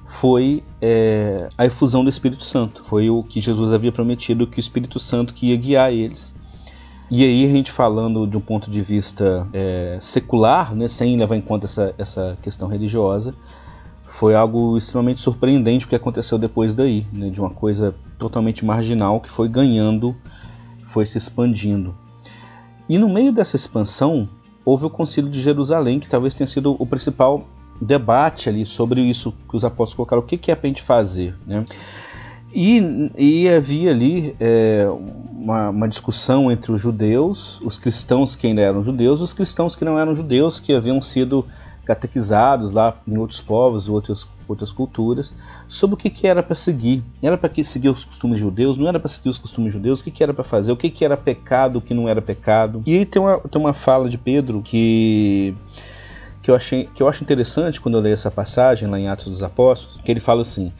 [0.06, 2.84] foi é, a efusão do Espírito Santo.
[2.84, 6.34] Foi o que Jesus havia prometido, que o Espírito Santo que ia guiar eles.
[7.10, 11.36] E aí a gente falando de um ponto de vista é, secular, né, sem levar
[11.36, 13.32] em conta essa, essa questão religiosa,
[14.06, 19.20] foi algo extremamente surpreendente o que aconteceu depois daí, né, de uma coisa totalmente marginal
[19.20, 20.14] que foi ganhando,
[20.84, 21.94] foi se expandindo.
[22.88, 24.28] E no meio dessa expansão,
[24.64, 27.44] houve o Concílio de Jerusalém, que talvez tenha sido o principal
[27.80, 30.82] debate ali sobre isso que os apóstolos colocaram, o que, que é para a gente
[30.82, 31.34] fazer.
[31.46, 31.64] Né?
[32.54, 34.86] E, e havia ali é,
[35.32, 39.84] uma, uma, discussão entre os judeus, os cristãos que ainda eram judeus, os cristãos que
[39.84, 41.44] não eram judeus, que haviam sido
[41.86, 45.32] catequizados lá em outros povos, outras, outras culturas,
[45.68, 47.02] sobre o que, que era para seguir.
[47.22, 48.76] Era para seguir os costumes judeus?
[48.76, 50.00] Não era para seguir os costumes judeus?
[50.00, 50.72] O que, que era para fazer?
[50.72, 51.78] O que, que era pecado?
[51.78, 52.82] O que não era pecado?
[52.84, 55.54] E aí tem uma, tem uma fala de Pedro que
[56.42, 59.26] que eu, achei, que eu acho interessante quando eu leio essa passagem lá em Atos
[59.26, 60.72] dos Apóstolos, que ele fala assim: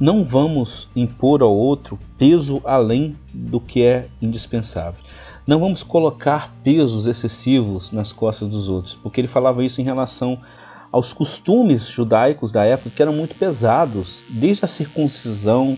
[0.00, 5.00] não vamos impor ao outro peso além do que é indispensável.
[5.46, 10.38] Não vamos colocar pesos excessivos nas costas dos outros, porque ele falava isso em relação
[10.90, 15.76] aos costumes judaicos da época que eram muito pesados, desde a circuncisão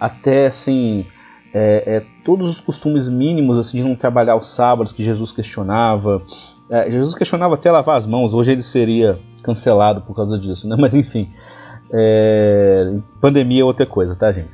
[0.00, 1.06] até assim
[1.54, 6.20] é, é, todos os costumes mínimos assim de não trabalhar os sábados que Jesus questionava.
[6.68, 8.34] É, Jesus questionava até lavar as mãos.
[8.34, 10.76] Hoje ele seria cancelado por causa disso, né?
[10.78, 11.30] Mas enfim,
[11.90, 14.50] é, pandemia é outra coisa, tá, gente?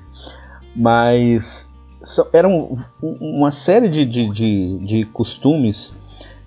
[0.77, 1.69] Mas
[2.33, 5.95] eram uma série de, de, de, de costumes,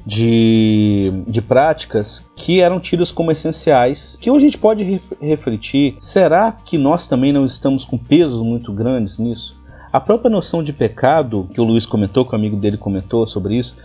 [0.05, 5.95] de, de práticas que eram tidas como essenciais, que hoje a gente pode re refletir,
[5.99, 9.59] será que nós também não estamos com pesos muito grandes nisso?
[9.91, 13.57] A própria noção de pecado, que o Luiz comentou, que o amigo dele comentou sobre
[13.57, 13.77] isso,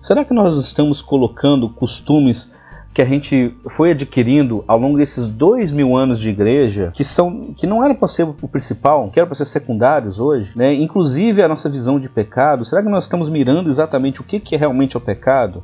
[0.00, 2.52] será que nós estamos colocando costumes
[2.96, 7.52] que a gente foi adquirindo ao longo desses dois mil anos de igreja, que são
[7.54, 10.72] que não eram para ser o principal, que eram para ser secundários hoje, né?
[10.72, 12.64] Inclusive a nossa visão de pecado.
[12.64, 15.62] Será que nós estamos mirando exatamente o que, que é realmente o pecado?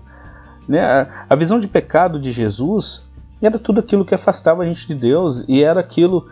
[0.68, 1.08] Né?
[1.26, 3.08] A, visão de pecado de Jesus
[3.40, 6.26] era tudo aquilo que afastava a gente de Deus e era aquilo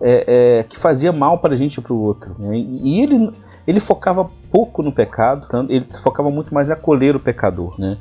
[0.00, 2.32] é, é, que fazia mal para a gente e para o outro.
[2.38, 2.58] Né?
[2.58, 3.28] E ele,
[3.66, 7.74] ele focava pouco no pecado, ele focava muito mais em acolher o pecador.
[7.76, 7.98] Né?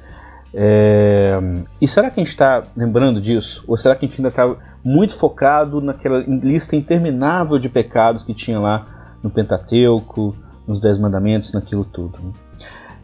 [0.54, 1.40] É...
[1.82, 3.64] E será que a gente está lembrando disso?
[3.68, 8.34] Ou será que a gente ainda está muito focado naquela lista interminável de pecados que
[8.34, 10.36] tinha lá no Pentateuco,
[10.68, 12.20] nos Dez Mandamentos, naquilo tudo?
[12.20, 12.32] Né?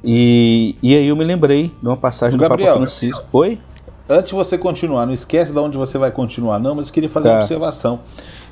[0.04, 3.26] E, e aí eu me lembrei de uma passagem do Gabriel, Papa Francisco.
[3.34, 3.60] Oi?
[4.08, 7.10] Antes de você continuar, não esquece de onde você vai continuar, não, mas eu queria
[7.10, 7.36] fazer tá.
[7.36, 8.00] uma observação.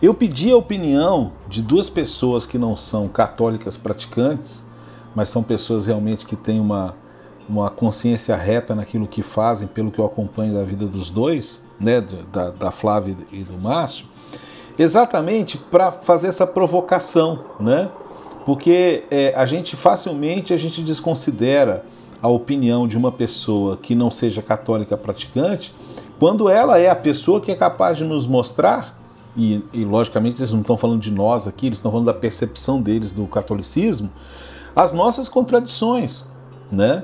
[0.01, 4.63] Eu pedi a opinião de duas pessoas que não são católicas praticantes,
[5.15, 6.93] mas são pessoas realmente que têm uma,
[7.47, 12.03] uma consciência reta naquilo que fazem, pelo que eu acompanho da vida dos dois, né,
[12.31, 14.05] da, da Flávia e do Márcio,
[14.77, 17.89] exatamente para fazer essa provocação, né?
[18.45, 21.83] Porque é, a gente facilmente a gente desconsidera
[22.21, 25.73] a opinião de uma pessoa que não seja católica praticante,
[26.17, 28.97] quando ela é a pessoa que é capaz de nos mostrar,
[29.35, 32.81] e, e logicamente eles não estão falando de nós aqui, eles estão falando da percepção
[32.81, 34.09] deles do catolicismo,
[34.75, 36.25] as nossas contradições,
[36.71, 37.03] né?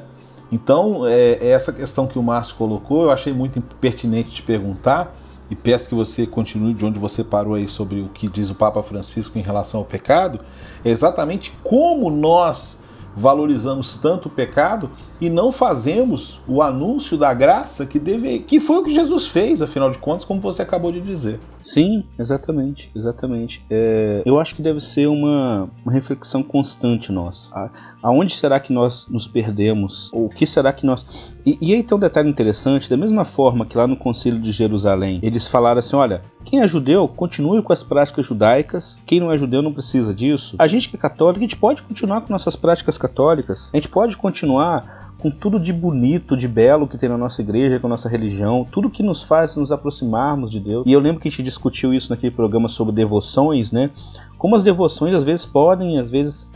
[0.54, 5.12] Então, é, essa questão que o Márcio colocou, eu achei muito pertinente te perguntar,
[5.50, 8.56] e peço que você continue de onde você parou aí sobre o que diz o
[8.56, 10.40] Papa Francisco em relação ao pecado,
[10.86, 12.80] é exatamente como nós
[13.16, 14.90] valorizamos tanto o pecado
[15.22, 19.62] e não fazemos o anúncio da graça que deve, que foi o que Jesus fez,
[19.62, 21.40] afinal de contas, como você acabou de dizer.
[21.62, 23.64] Sim, exatamente, exatamente.
[23.70, 27.56] É, eu acho que deve ser uma, uma reflexão constante nossa.
[27.56, 27.70] A,
[28.02, 30.12] aonde será que nós nos perdemos?
[30.12, 31.06] Ou o que será que nós.
[31.46, 34.52] E, e aí tem um detalhe interessante: da mesma forma que lá no Concílio de
[34.52, 39.32] Jerusalém eles falaram assim: olha, quem é judeu, continue com as práticas judaicas, quem não
[39.32, 40.56] é judeu não precisa disso.
[40.60, 43.90] A gente que é católico, a gente pode continuar com nossas práticas católicas, a gente
[43.90, 47.90] pode continuar com tudo de bonito, de belo que tem na nossa igreja, com a
[47.90, 50.84] nossa religião, tudo que nos faz nos aproximarmos de Deus.
[50.86, 53.90] E eu lembro que a gente discutiu isso naquele programa sobre devoções, né?
[54.38, 56.50] Como as devoções às vezes podem, às vezes,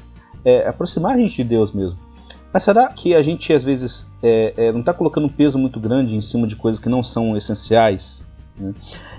[0.44, 1.98] é, aproximar a gente de Deus mesmo.
[2.54, 5.80] Mas será que a gente às vezes é, é, não está colocando um peso muito
[5.80, 8.22] grande em cima de coisas que não são essenciais?
[8.58, 8.74] Né?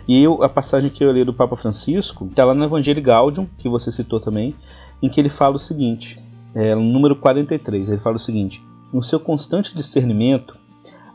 [0.07, 3.47] E eu, a passagem que eu li do Papa Francisco está lá no Evangelho Gaudium,
[3.59, 4.55] que você citou também,
[5.03, 6.21] em que ele fala o seguinte,
[6.55, 10.57] é, número 43, ele fala o seguinte: no seu constante discernimento,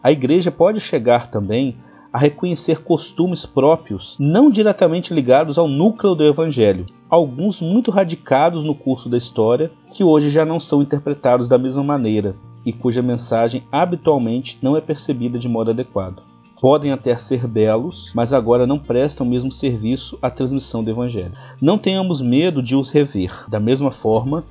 [0.02, 1.78] a Igreja pode chegar também
[2.12, 8.76] a reconhecer costumes próprios não diretamente ligados ao núcleo do Evangelho, alguns muito radicados no
[8.76, 13.64] curso da história, que hoje já não são interpretados da mesma maneira e cuja mensagem
[13.72, 16.22] habitualmente não é percebida de modo adequado.
[16.62, 21.34] Podem até ser belos, mas agora não prestam o mesmo serviço à transmissão do Evangelho.
[21.60, 23.50] Não tenhamos medo de os rever.
[23.50, 24.46] Da mesma forma,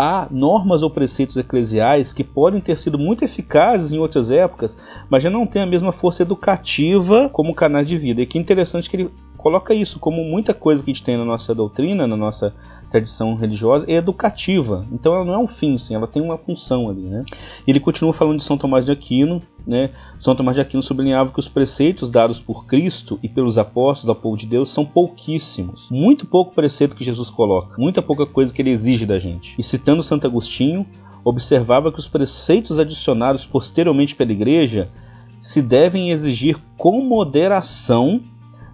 [0.00, 4.76] há normas ou preceitos eclesiais que podem ter sido muito eficazes em outras épocas,
[5.10, 8.22] mas já não têm a mesma força educativa como canal de vida.
[8.22, 9.10] E que interessante que ele
[9.40, 12.54] coloca isso como muita coisa que a gente tem na nossa doutrina, na nossa
[12.90, 14.84] tradição religiosa, é educativa.
[14.92, 17.02] Então ela não é um fim, sim, ela tem uma função ali.
[17.02, 17.24] Né?
[17.66, 19.40] Ele continua falando de São Tomás de Aquino.
[19.66, 19.90] Né?
[20.18, 24.20] São Tomás de Aquino sublinhava que os preceitos dados por Cristo e pelos apóstolos ao
[24.20, 25.88] povo de Deus são pouquíssimos.
[25.90, 29.54] Muito pouco preceito que Jesus coloca, muita pouca coisa que ele exige da gente.
[29.58, 30.86] E citando Santo Agostinho,
[31.24, 34.90] observava que os preceitos adicionados posteriormente pela Igreja
[35.40, 38.20] se devem exigir com moderação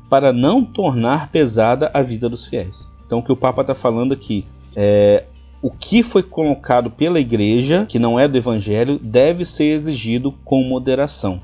[0.08, 2.86] para não tornar pesada a vida dos fiéis.
[3.06, 5.24] Então, o que o Papa está falando aqui é
[5.62, 10.62] o que foi colocado pela igreja, que não é do evangelho, deve ser exigido com
[10.62, 11.40] moderação,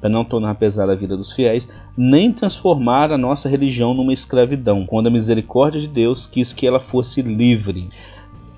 [0.00, 4.84] para não tornar pesada a vida dos fiéis, nem transformar a nossa religião numa escravidão,
[4.84, 7.88] quando a misericórdia de Deus quis que ela fosse livre.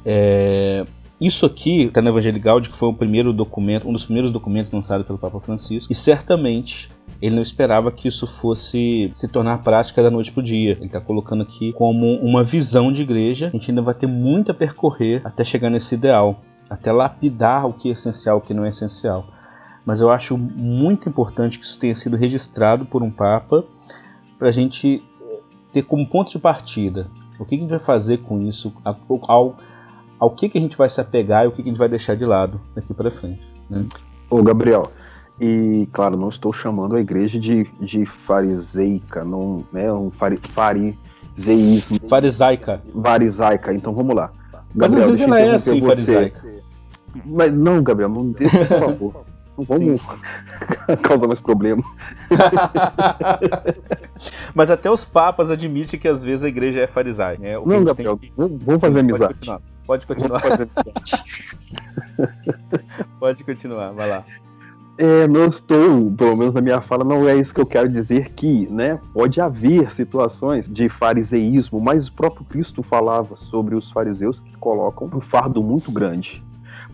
[0.04, 0.84] É,
[1.20, 4.72] isso aqui está no Evangelho Gaudium, que foi o primeiro documento, um dos primeiros documentos
[4.72, 10.02] lançados pelo Papa Francisco, e certamente ele não esperava que isso fosse se tornar prática
[10.02, 10.72] da noite para o dia.
[10.72, 13.48] Ele está colocando aqui como uma visão de igreja.
[13.48, 17.72] A gente ainda vai ter muito a percorrer até chegar nesse ideal, até lapidar o
[17.72, 19.26] que é essencial, o que não é essencial.
[19.84, 23.64] Mas eu acho muito importante que isso tenha sido registrado por um Papa
[24.38, 25.02] para a gente
[25.72, 27.08] ter como ponto de partida
[27.38, 29.56] o que a gente vai fazer com isso, ao,
[30.18, 31.88] ao que, que a gente vai se apegar e o que, que a gente vai
[31.88, 33.42] deixar de lado daqui para frente.
[33.68, 33.86] Né?
[34.30, 34.90] Ô Gabriel,
[35.40, 42.00] e, claro, não estou chamando a igreja de, de fariseica, não, né, um fari, fariseísmo.
[42.08, 42.82] Farisaica.
[43.02, 44.32] Farisaica, então vamos lá.
[44.74, 45.86] Mas às vezes ela é assim, você.
[45.86, 46.42] farisaica.
[47.24, 49.26] Mas não, Gabriel, não deixa, por favor.
[49.56, 50.02] Não vamos
[51.02, 51.82] causar mais problema.
[54.54, 57.42] Mas até os papas admitem que às vezes a igreja é farisaica.
[57.42, 57.54] Né?
[57.54, 58.30] não, Gabriel, que...
[58.36, 59.40] vamos fazer amizade.
[59.86, 60.42] Pode continuar.
[60.42, 61.24] Pode continuar.
[63.18, 64.24] Pode continuar, vai lá.
[64.98, 68.30] É, não estou, pelo menos na minha fala, não é isso que eu quero dizer
[68.30, 74.40] que, né, pode haver situações de fariseísmo, mas o próprio Cristo falava sobre os fariseus
[74.40, 76.42] que colocam um fardo muito grande.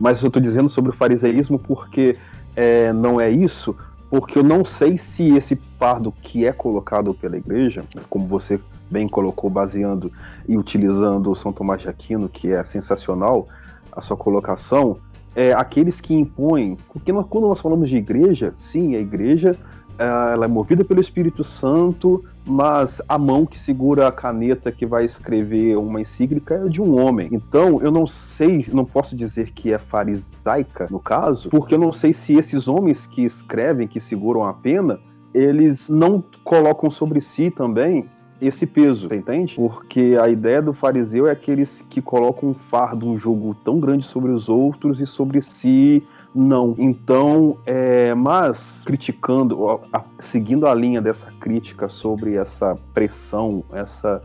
[0.01, 2.17] Mas eu estou dizendo sobre o fariseísmo porque
[2.57, 3.77] é, não é isso,
[4.11, 9.09] porque eu não sei se esse fardo que é colocado pela igreja, como você bem
[9.09, 10.13] colocou, baseando
[10.49, 13.47] e utilizando o São Tomás de Aquino, que é sensacional
[13.93, 14.99] a sua colocação,
[15.35, 19.57] é, aqueles que impõem, porque nós, quando nós falamos de igreja, sim, a igreja
[19.99, 24.85] é, ela é movida pelo Espírito Santo, mas a mão que segura a caneta que
[24.85, 27.29] vai escrever uma encíclica é de um homem.
[27.33, 31.93] Então, eu não sei, não posso dizer que é farisaica no caso, porque eu não
[31.93, 34.99] sei se esses homens que escrevem, que seguram a pena,
[35.33, 38.07] eles não colocam sobre si também
[38.43, 39.55] esse peso, você entende?
[39.55, 44.05] Porque a ideia do fariseu é aqueles que colocam um fardo, um jogo tão grande
[44.05, 46.03] sobre os outros e sobre si
[46.35, 46.75] não.
[46.77, 49.81] Então, é, mas criticando,
[50.21, 54.21] seguindo a linha dessa crítica sobre essa pressão, essa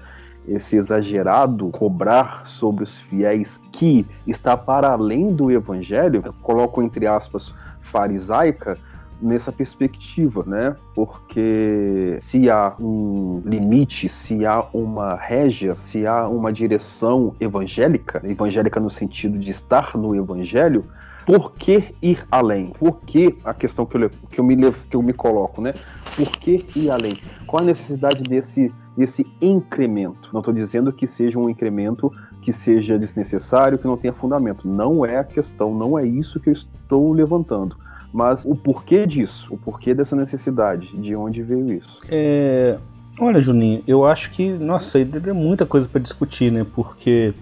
[0.47, 7.53] esse exagerado cobrar sobre os fiéis que está para além do evangelho, coloco entre aspas
[7.81, 8.77] farisaica,
[9.21, 10.75] nessa perspectiva, né?
[10.93, 18.79] Porque se há um limite, se há uma régia, se há uma direção evangélica, evangélica
[18.79, 20.85] no sentido de estar no evangelho,
[21.25, 22.67] por que ir além?
[22.67, 25.73] Por que a questão que eu, que eu, me, que eu me coloco, né?
[26.15, 27.17] Por que ir além?
[27.45, 30.29] Qual a necessidade desse, desse incremento?
[30.31, 32.09] Não estou dizendo que seja um incremento
[32.41, 34.65] que seja desnecessário, que não tenha fundamento.
[34.65, 37.75] Não é a questão, não é isso que eu estou levantando
[38.13, 41.99] mas o porquê disso, o porquê dessa necessidade, de onde veio isso?
[42.09, 42.77] É,
[43.19, 46.65] olha, Juninho, eu acho que, nossa, é muita coisa para discutir, né?
[46.73, 47.33] Porque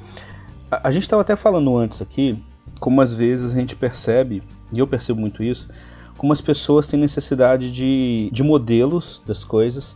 [0.69, 2.43] a, a gente estava até falando antes aqui,
[2.79, 4.41] como às vezes a gente percebe,
[4.73, 5.69] e eu percebo muito isso,
[6.17, 9.95] como as pessoas têm necessidade de, de modelos das coisas.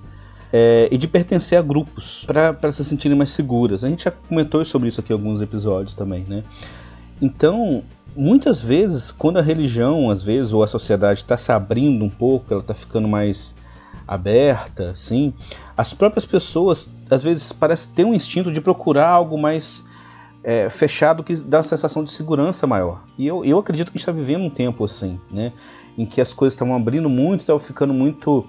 [0.52, 3.84] É, e de pertencer a grupos para se sentirem mais seguras.
[3.84, 6.44] A gente já comentou sobre isso aqui em alguns episódios também, né?
[7.22, 7.84] Então,
[8.16, 12.54] muitas vezes, quando a religião, às vezes, ou a sociedade está se abrindo um pouco,
[12.54, 13.56] ela está ficando mais
[14.08, 15.34] aberta, assim,
[15.78, 19.84] as próprias pessoas, às vezes, parece ter um instinto de procurar algo mais
[20.44, 23.04] é, fechado que dá uma sensação de segurança maior.
[23.18, 25.54] E eu, eu acredito que a gente está vivendo um tempo assim, né,
[25.98, 28.46] em que as coisas estavam abrindo muito, estavam ficando muito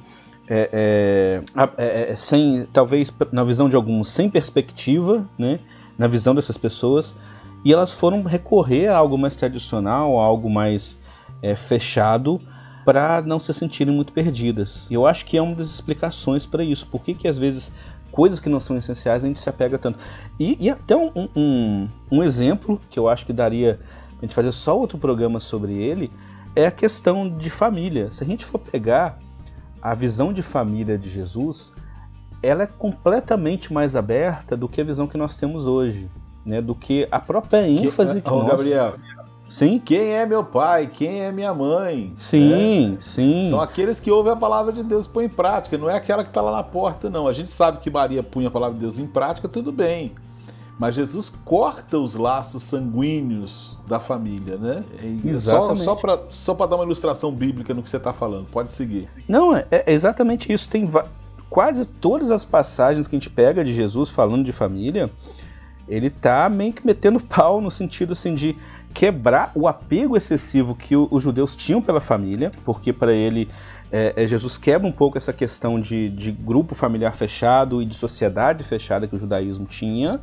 [0.49, 5.61] é, é, é, é, sem, talvez na visão de alguns, sem perspectiva, né,
[5.99, 7.15] na visão dessas pessoas,
[7.65, 10.99] e elas foram recorrer a algo mais tradicional, a algo mais
[11.43, 12.41] é, fechado,
[12.85, 14.87] para não se sentirem muito perdidas.
[14.91, 16.87] Eu acho que é uma das explicações para isso.
[16.87, 17.71] Por que, que às vezes
[18.11, 19.99] coisas que não são essenciais a gente se apega tanto?
[20.39, 23.79] E, e até um, um, um, exemplo que eu acho que daria
[24.19, 26.11] a gente fazer só outro programa sobre ele
[26.57, 28.11] é a questão de família.
[28.11, 29.19] Se a gente for pegar
[29.81, 31.73] a visão de família de Jesus,
[32.43, 36.11] ela é completamente mais aberta do que a visão que nós temos hoje
[36.45, 38.49] né, do que a própria ênfase que, que nós...
[38.49, 38.95] Gabriel,
[39.51, 39.81] Sim.
[39.81, 40.87] Quem é meu pai?
[40.87, 42.13] Quem é minha mãe?
[42.15, 42.97] Sim, né?
[43.01, 43.51] sim.
[43.51, 45.77] São aqueles que ouvem a palavra de Deus e põem em prática.
[45.77, 47.27] Não é aquela que está lá na porta, não.
[47.27, 50.13] A gente sabe que Maria punha a palavra de Deus em prática, tudo bem.
[50.79, 54.85] Mas Jesus corta os laços sanguíneos da família, né?
[55.25, 55.83] Exatamente.
[55.83, 55.99] Só,
[56.31, 58.47] só para dar uma ilustração bíblica no que você está falando.
[58.47, 59.09] Pode seguir.
[59.29, 60.69] Não, é, é exatamente isso.
[60.69, 60.89] Tem
[61.51, 65.11] quase todas as passagens que a gente pega de Jesus falando de família
[65.91, 68.57] ele tá meio que metendo pau no sentido assim de
[68.95, 73.49] quebrar o apego excessivo que os judeus tinham pela família, porque para ele
[73.93, 77.95] é, é, Jesus quebra um pouco essa questão de, de grupo familiar fechado e de
[77.95, 80.21] sociedade fechada que o judaísmo tinha,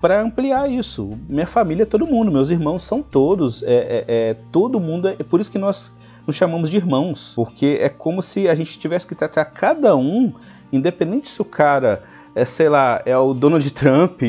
[0.00, 1.18] para ampliar isso.
[1.28, 5.14] Minha família é todo mundo, meus irmãos são todos, é, é, é, todo mundo, é
[5.14, 5.92] por isso que nós
[6.26, 10.32] nos chamamos de irmãos, porque é como se a gente tivesse que tratar cada um,
[10.72, 12.02] independente se o cara
[12.34, 14.20] é, sei lá, é o Donald Trump,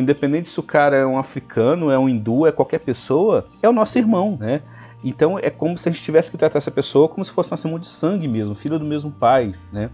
[0.00, 3.72] independente se o cara é um africano, é um hindu, é qualquer pessoa, é o
[3.72, 4.62] nosso irmão, né?
[5.02, 7.66] Então é como se a gente tivesse que tratar essa pessoa como se fosse nosso
[7.66, 9.90] irmão de sangue mesmo, filho do mesmo pai, né?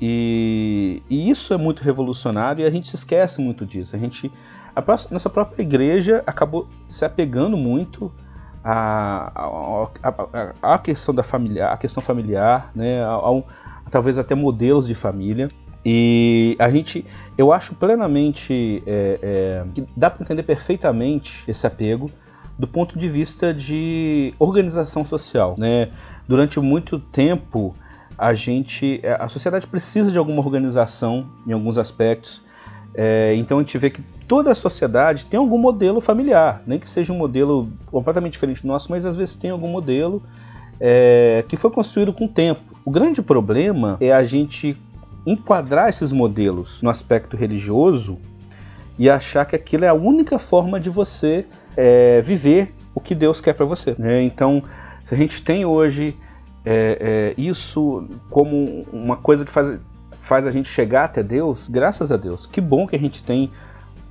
[0.00, 3.96] E, e, isso é muito revolucionário e a gente se esquece muito disso.
[3.96, 4.30] A gente,
[4.76, 8.12] a nossa própria igreja acabou se apegando muito
[8.62, 13.02] à, à, à, à questão da família, à questão familiar, né?
[13.02, 13.44] Ao,
[13.90, 15.48] talvez até modelos de família.
[15.90, 17.02] E a gente,
[17.38, 22.10] eu acho plenamente é, é, que dá para entender perfeitamente esse apego
[22.58, 25.88] do ponto de vista de organização social, né?
[26.28, 27.74] Durante muito tempo
[28.18, 32.42] a gente, é, a sociedade precisa de alguma organização em alguns aspectos.
[32.94, 36.90] É, então a gente vê que toda a sociedade tem algum modelo familiar, nem que
[36.90, 40.22] seja um modelo completamente diferente do nosso, mas às vezes tem algum modelo
[40.78, 42.60] é, que foi construído com o tempo.
[42.84, 44.76] O grande problema é a gente
[45.30, 48.18] enquadrar esses modelos no aspecto religioso
[48.98, 53.40] e achar que aquilo é a única forma de você é, viver o que Deus
[53.40, 53.94] quer para você.
[53.98, 54.22] Né?
[54.22, 54.62] Então,
[55.10, 56.16] a gente tem hoje
[56.64, 59.78] é, é, isso como uma coisa que faz,
[60.20, 62.46] faz a gente chegar até Deus, graças a Deus.
[62.46, 63.50] Que bom que a gente tem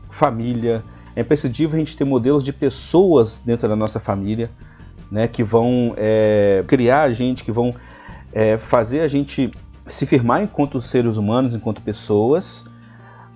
[0.10, 0.84] família.
[1.16, 4.50] É imprescindível a gente ter modelos de pessoas dentro da nossa família,
[5.12, 7.74] né, que vão é, criar a gente, que vão
[8.32, 9.52] é, fazer a gente
[9.88, 12.66] se firmar enquanto seres humanos, enquanto pessoas,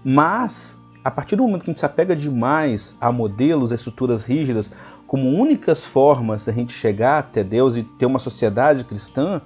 [0.04, 4.26] mas a partir do momento que a gente se apega demais a modelos, a estruturas
[4.26, 4.72] rígidas,
[5.08, 9.42] como únicas formas da gente chegar até Deus e ter uma sociedade cristã,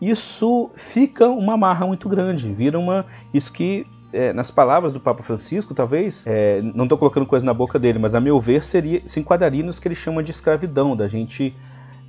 [0.00, 3.06] isso fica uma marra muito grande, vira uma.
[3.32, 7.54] Isso que, é, nas palavras do Papa Francisco, talvez, é, não estou colocando coisa na
[7.54, 10.96] boca dele, mas a meu ver seria, se enquadraria nos que ele chama de escravidão,
[10.96, 11.54] da gente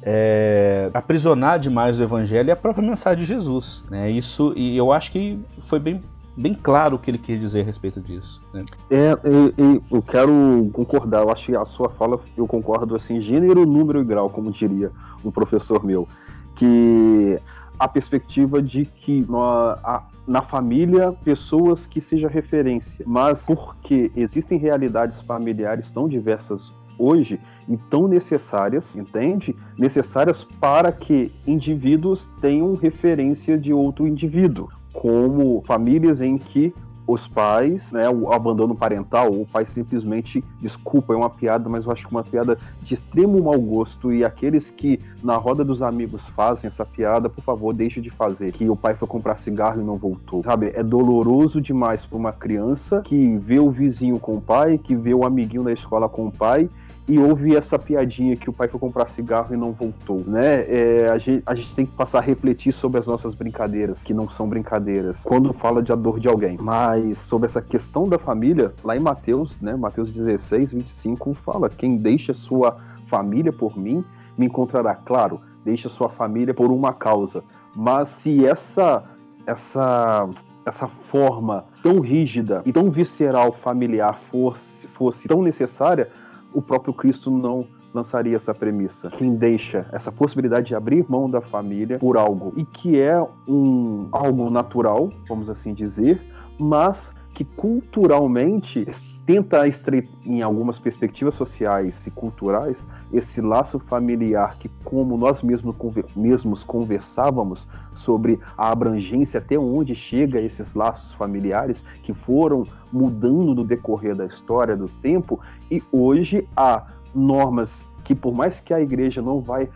[0.05, 3.85] é, aprisionar demais o evangelho e a própria mensagem de Jesus.
[3.89, 4.11] Né?
[4.11, 6.03] Isso, e eu acho que foi bem,
[6.35, 8.41] bem claro o que ele quis dizer a respeito disso.
[8.53, 8.65] Né?
[8.91, 13.65] É, eu, eu, quero concordar, eu acho que a sua fala, eu concordo assim, gênero,
[13.65, 14.91] número e grau, como diria
[15.23, 16.07] um professor meu,
[16.55, 17.39] que
[17.79, 24.57] a perspectiva de que nós, a, na família pessoas que seja referência, mas porque existem
[24.57, 29.55] realidades familiares tão diversas hoje e tão necessárias, entende?
[29.77, 36.73] Necessárias para que indivíduos tenham referência de outro indivíduo, como famílias em que
[37.05, 41.91] os pais, né, o abandono parental, o pai simplesmente, desculpa, é uma piada, mas eu
[41.91, 46.21] acho que uma piada de extremo mau gosto e aqueles que na roda dos amigos
[46.35, 49.83] fazem essa piada, por favor, deixe de fazer, que o pai foi comprar cigarro e
[49.83, 50.43] não voltou.
[50.43, 54.95] Sabe, é doloroso demais para uma criança que vê o vizinho com o pai, que
[54.95, 56.69] vê o amiguinho da escola com o pai
[57.07, 60.65] e houve essa piadinha que o pai foi comprar cigarro e não voltou, né?
[60.69, 64.13] É, a, gente, a, gente, tem que passar a refletir sobre as nossas brincadeiras, que
[64.13, 66.57] não são brincadeiras, quando fala de a dor de alguém.
[66.61, 69.75] Mas sobre essa questão da família, lá em Mateus, né?
[69.75, 72.77] Mateus 16, 25, fala: quem deixa sua
[73.07, 74.03] família por mim,
[74.37, 74.95] me encontrará.
[74.95, 77.43] Claro, deixa sua família por uma causa.
[77.75, 79.03] Mas se essa
[79.45, 80.29] essa
[80.65, 86.09] essa forma tão rígida e tão visceral familiar fosse, fosse tão necessária,
[86.53, 89.09] o próprio Cristo não lançaria essa premissa.
[89.11, 94.07] Quem deixa essa possibilidade de abrir mão da família por algo e que é um
[94.11, 96.21] algo natural, vamos assim dizer,
[96.59, 98.85] mas que culturalmente
[99.25, 105.75] tenta estreitar em algumas perspectivas sociais e culturais esse laço familiar que como nós mesmos,
[106.15, 113.63] mesmos conversávamos sobre a abrangência até onde chega esses laços familiares que foram mudando no
[113.63, 115.39] decorrer da história do tempo
[115.71, 117.71] e hoje há normas
[118.03, 119.69] que por mais que a igreja não vai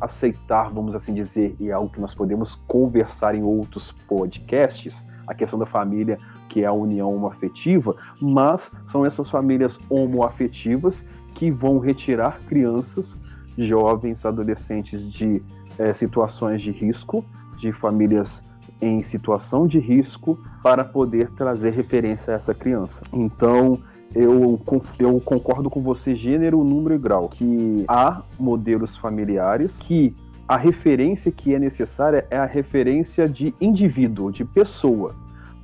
[0.00, 4.94] aceitar, vamos assim dizer, e é algo que nós podemos conversar em outros podcasts,
[5.26, 6.18] a questão da família
[6.48, 13.16] que é a união homoafetiva, mas são essas famílias homoafetivas que vão retirar crianças,
[13.58, 15.42] jovens, adolescentes de
[15.78, 17.24] é, situações de risco,
[17.58, 18.42] de famílias
[18.80, 23.00] em situação de risco, para poder trazer referência a essa criança.
[23.12, 23.78] Então,
[24.14, 24.60] eu,
[24.98, 30.14] eu concordo com você, gênero, número e grau, que há modelos familiares que
[30.46, 35.14] a referência que é necessária é a referência de indivíduo, de pessoa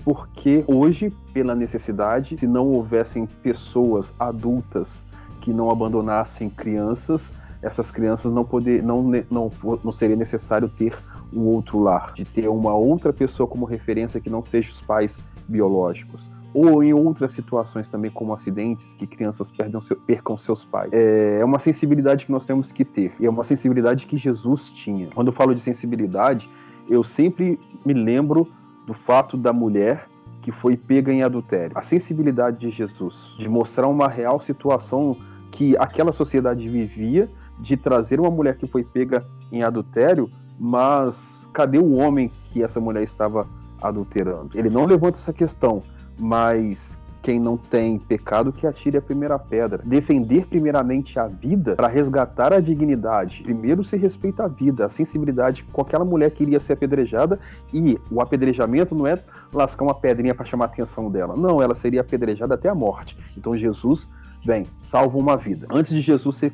[0.05, 5.03] porque hoje, pela necessidade, se não houvessem pessoas adultas
[5.41, 7.33] que não abandonassem crianças,
[7.63, 9.51] essas crianças não poder, não, não,
[9.85, 10.97] não seria necessário ter
[11.33, 15.19] um outro lar, de ter uma outra pessoa como referência que não seja os pais
[15.47, 16.29] biológicos.
[16.53, 20.91] Ou em outras situações também, como acidentes, que crianças seu, percam seus pais.
[20.93, 23.13] É uma sensibilidade que nós temos que ter.
[23.21, 25.09] E é uma sensibilidade que Jesus tinha.
[25.15, 26.51] Quando eu falo de sensibilidade,
[26.89, 28.49] eu sempre me lembro
[28.91, 30.09] do fato da mulher
[30.43, 31.71] que foi pega em adultério.
[31.79, 35.17] A sensibilidade de Jesus de mostrar uma real situação
[35.53, 37.31] que aquela sociedade vivia,
[37.61, 40.29] de trazer uma mulher que foi pega em adultério,
[40.59, 41.17] mas
[41.53, 43.47] cadê o homem que essa mulher estava
[43.81, 44.59] adulterando?
[44.59, 45.85] Ele não levanta essa questão,
[46.19, 49.83] mas quem não tem pecado que atire a primeira pedra.
[49.85, 53.43] Defender primeiramente a vida para resgatar a dignidade.
[53.43, 57.39] Primeiro se respeita a vida, a sensibilidade com aquela mulher que iria ser apedrejada
[57.73, 59.15] e o apedrejamento não é
[59.53, 61.37] lascar uma pedrinha para chamar a atenção dela.
[61.37, 63.17] Não, ela seria apedrejada até a morte.
[63.37, 64.09] Então Jesus,
[64.45, 65.67] bem, salva uma vida.
[65.71, 66.53] Antes de Jesus ser,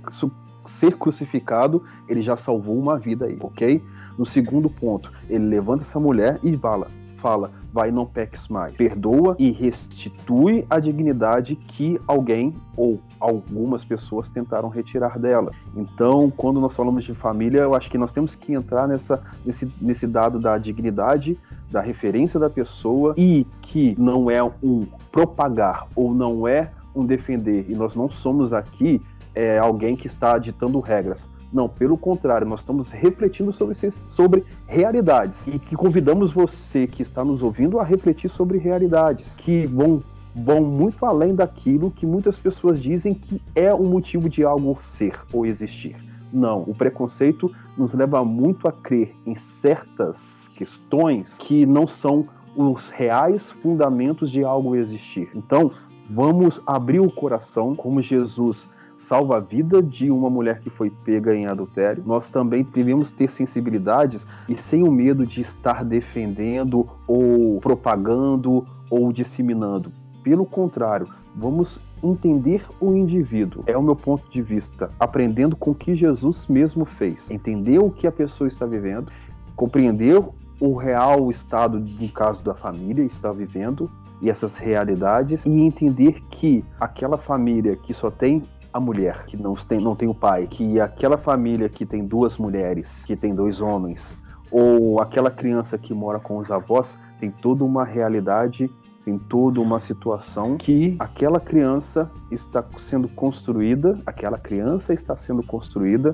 [0.66, 3.82] ser crucificado, ele já salvou uma vida aí, ok?
[4.18, 6.88] No segundo ponto, ele levanta essa mulher e fala,
[7.18, 8.74] fala vai não peques mais.
[8.74, 15.52] Perdoa e restitui a dignidade que alguém ou algumas pessoas tentaram retirar dela.
[15.76, 19.70] Então, quando nós falamos de família, eu acho que nós temos que entrar nessa, nesse,
[19.78, 21.38] nesse dado da dignidade,
[21.70, 27.66] da referência da pessoa e que não é um propagar ou não é um defender.
[27.68, 29.02] E nós não somos aqui
[29.34, 31.20] é, alguém que está ditando regras
[31.52, 33.74] não, pelo contrário, nós estamos refletindo sobre,
[34.08, 39.66] sobre realidades e que convidamos você que está nos ouvindo a refletir sobre realidades que
[39.66, 40.02] vão,
[40.34, 45.18] vão muito além daquilo que muitas pessoas dizem que é o motivo de algo ser
[45.32, 45.96] ou existir.
[46.32, 50.18] Não, o preconceito nos leva muito a crer em certas
[50.56, 52.26] questões que não são
[52.56, 55.30] os reais fundamentos de algo existir.
[55.34, 55.70] Então,
[56.10, 58.66] vamos abrir o coração como Jesus
[59.08, 63.30] salva a vida de uma mulher que foi pega em adultério, nós também devemos ter
[63.30, 69.92] sensibilidades e sem o medo de estar defendendo ou propagando ou disseminando.
[70.24, 73.62] Pelo contrário, vamos entender o indivíduo.
[73.66, 77.30] É o meu ponto de vista, aprendendo com o que Jesus mesmo fez.
[77.30, 79.12] Entender o que a pessoa está vivendo,
[79.54, 80.20] compreender
[80.60, 83.88] o real estado, no caso da família, está vivendo
[84.20, 88.42] e essas realidades e entender que aquela família que só tem
[88.76, 92.36] a mulher que não tem, não tem o pai, que aquela família que tem duas
[92.36, 94.02] mulheres, que tem dois homens,
[94.50, 98.70] ou aquela criança que mora com os avós, tem toda uma realidade,
[99.02, 106.12] tem toda uma situação que aquela criança está sendo construída, aquela criança está sendo construída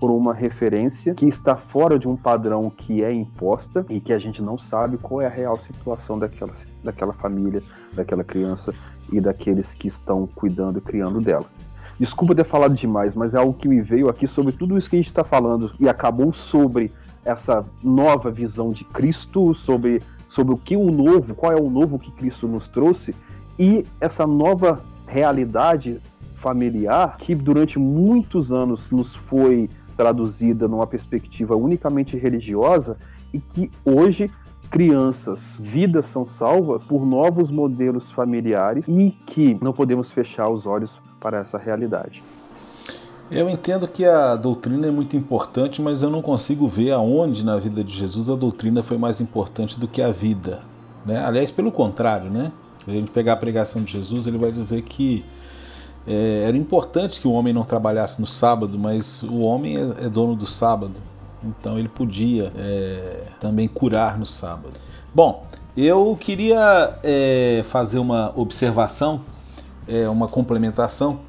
[0.00, 4.18] por uma referência que está fora de um padrão que é imposta e que a
[4.18, 6.52] gente não sabe qual é a real situação daquela,
[6.82, 8.74] daquela família, daquela criança
[9.12, 11.46] e daqueles que estão cuidando e criando dela.
[12.00, 14.96] Desculpa ter falado demais, mas é algo que me veio aqui sobre tudo isso que
[14.96, 16.90] a gente está falando e acabou sobre
[17.26, 21.98] essa nova visão de Cristo, sobre, sobre o que o novo, qual é o novo
[21.98, 23.14] que Cristo nos trouxe
[23.58, 26.00] e essa nova realidade
[26.36, 32.96] familiar que durante muitos anos nos foi traduzida numa perspectiva unicamente religiosa
[33.30, 34.30] e que hoje
[34.70, 40.98] crianças, vidas são salvas por novos modelos familiares e que não podemos fechar os olhos
[41.20, 42.22] para essa realidade.
[43.30, 47.56] Eu entendo que a doutrina é muito importante, mas eu não consigo ver aonde na
[47.56, 50.60] vida de Jesus a doutrina foi mais importante do que a vida.
[51.06, 51.24] Né?
[51.24, 52.50] Aliás, pelo contrário, né?
[52.84, 55.24] Se a gente pegar a pregação de Jesus, ele vai dizer que
[56.08, 60.08] é, era importante que o homem não trabalhasse no sábado, mas o homem é, é
[60.08, 60.94] dono do sábado,
[61.44, 64.72] então ele podia é, também curar no sábado.
[65.14, 65.44] Bom,
[65.76, 69.20] eu queria é, fazer uma observação
[69.90, 71.20] é, uma complementação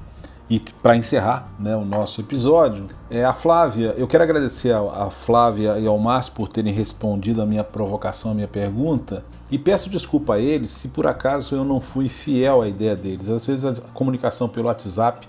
[0.52, 3.94] e para encerrar né, o nosso episódio, é a Flávia.
[3.98, 8.34] Eu quero agradecer a, Flávia e ao Márcio por terem respondido a minha provocação, a
[8.34, 9.24] minha pergunta.
[9.50, 13.30] E peço desculpa a eles se por acaso eu não fui fiel à ideia deles.
[13.30, 15.26] Às vezes a comunicação pelo WhatsApp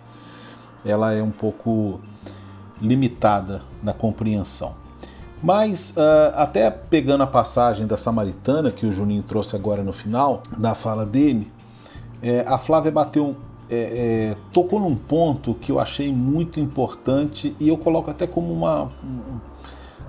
[0.84, 2.00] ela é um pouco
[2.80, 4.74] limitada na compreensão.
[5.40, 10.42] Mas uh, até pegando a passagem da Samaritana que o Juninho trouxe agora no final
[10.58, 11.50] da fala dele,
[12.22, 13.34] é, a Flávia bateu,
[13.68, 18.52] é, é, tocou num ponto que eu achei muito importante e eu coloco até como
[18.52, 18.92] uma,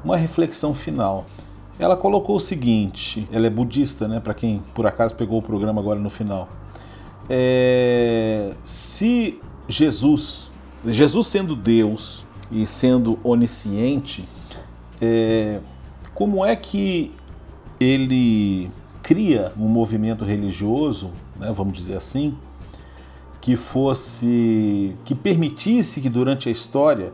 [0.04, 1.26] uma reflexão final.
[1.80, 4.20] Ela colocou o seguinte: ela é budista, né?
[4.20, 6.48] Para quem por acaso pegou o programa agora no final.
[7.28, 10.52] É, se Jesus,
[10.86, 14.28] Jesus sendo Deus e sendo onisciente,
[15.02, 15.60] é,
[16.14, 17.12] como é que
[17.80, 18.70] ele
[19.02, 21.10] cria um movimento religioso
[21.40, 22.38] né, vamos dizer assim,
[23.42, 27.12] que fosse que permitisse que durante a história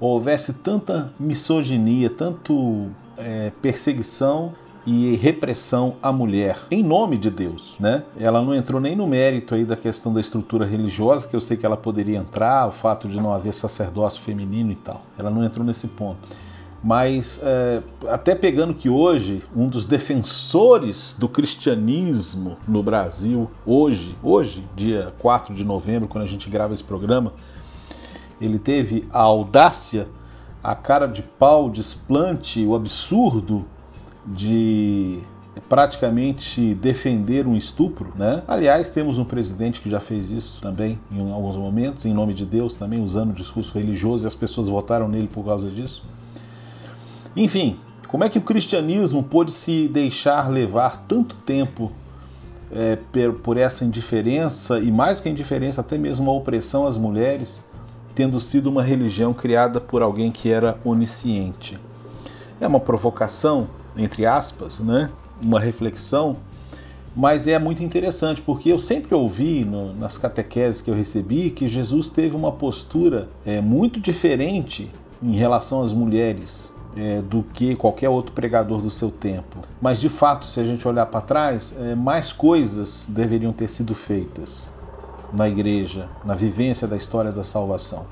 [0.00, 2.88] houvesse tanta misoginia, tanto
[3.18, 4.54] é, perseguição
[4.86, 8.02] e repressão à mulher em nome de Deus, né?
[8.18, 11.56] Ela não entrou nem no mérito aí da questão da estrutura religiosa, que eu sei
[11.56, 15.02] que ela poderia entrar, o fato de não haver sacerdócio feminino e tal.
[15.18, 16.26] Ela não entrou nesse ponto.
[16.82, 24.66] Mas é, até pegando que hoje um dos defensores do cristianismo no Brasil, hoje, hoje,
[24.74, 27.34] dia 4 de novembro, quando a gente grava esse programa,
[28.40, 30.08] ele teve a audácia,
[30.62, 33.66] a cara de pau, o desplante, o absurdo
[34.26, 35.20] de
[35.68, 38.42] praticamente defender um estupro, né?
[38.48, 42.46] Aliás, temos um presidente que já fez isso também em alguns momentos, em nome de
[42.46, 46.02] Deus, também usando discurso religioso e as pessoas votaram nele por causa disso.
[47.36, 47.78] Enfim,
[48.08, 51.92] como é que o cristianismo pôde se deixar levar tanto tempo
[52.72, 52.98] é,
[53.42, 57.64] por essa indiferença e mais do que indiferença, até mesmo a opressão às mulheres,
[58.14, 61.78] tendo sido uma religião criada por alguém que era onisciente?
[62.60, 65.10] É uma provocação, entre aspas, né?
[65.42, 66.36] uma reflexão
[67.14, 71.66] mas é muito interessante, porque eu sempre ouvi no, nas catequeses que eu recebi que
[71.66, 74.88] Jesus teve uma postura é, muito diferente
[75.20, 79.58] em relação às mulheres é, do que qualquer outro pregador do seu tempo.
[79.80, 83.94] Mas de fato, se a gente olhar para trás, é, mais coisas deveriam ter sido
[83.94, 84.70] feitas
[85.32, 88.04] na igreja, na vivência da história da salvação.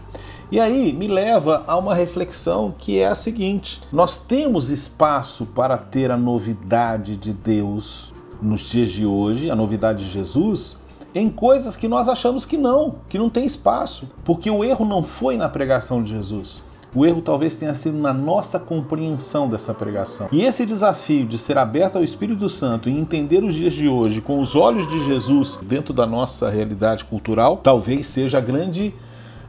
[0.50, 5.76] E aí me leva a uma reflexão que é a seguinte: nós temos espaço para
[5.76, 10.76] ter a novidade de Deus nos dias de hoje, a novidade de Jesus,
[11.14, 15.02] em coisas que nós achamos que não, que não tem espaço, porque o erro não
[15.02, 16.62] foi na pregação de Jesus.
[16.94, 20.28] O erro talvez tenha sido na nossa compreensão dessa pregação.
[20.32, 24.20] E esse desafio de ser aberto ao Espírito Santo e entender os dias de hoje
[24.20, 28.94] com os olhos de Jesus dentro da nossa realidade cultural, talvez seja a grande,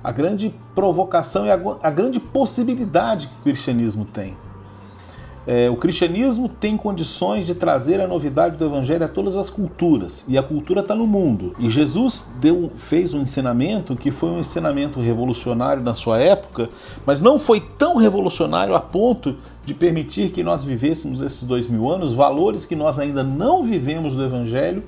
[0.03, 4.35] a grande provocação e a, a grande possibilidade que o cristianismo tem.
[5.47, 10.23] É, o cristianismo tem condições de trazer a novidade do evangelho a todas as culturas,
[10.27, 11.55] e a cultura está no mundo.
[11.57, 16.69] E Jesus deu, fez um ensinamento que foi um ensinamento revolucionário na sua época,
[17.05, 21.89] mas não foi tão revolucionário a ponto de permitir que nós vivêssemos esses dois mil
[21.89, 24.83] anos valores que nós ainda não vivemos do evangelho,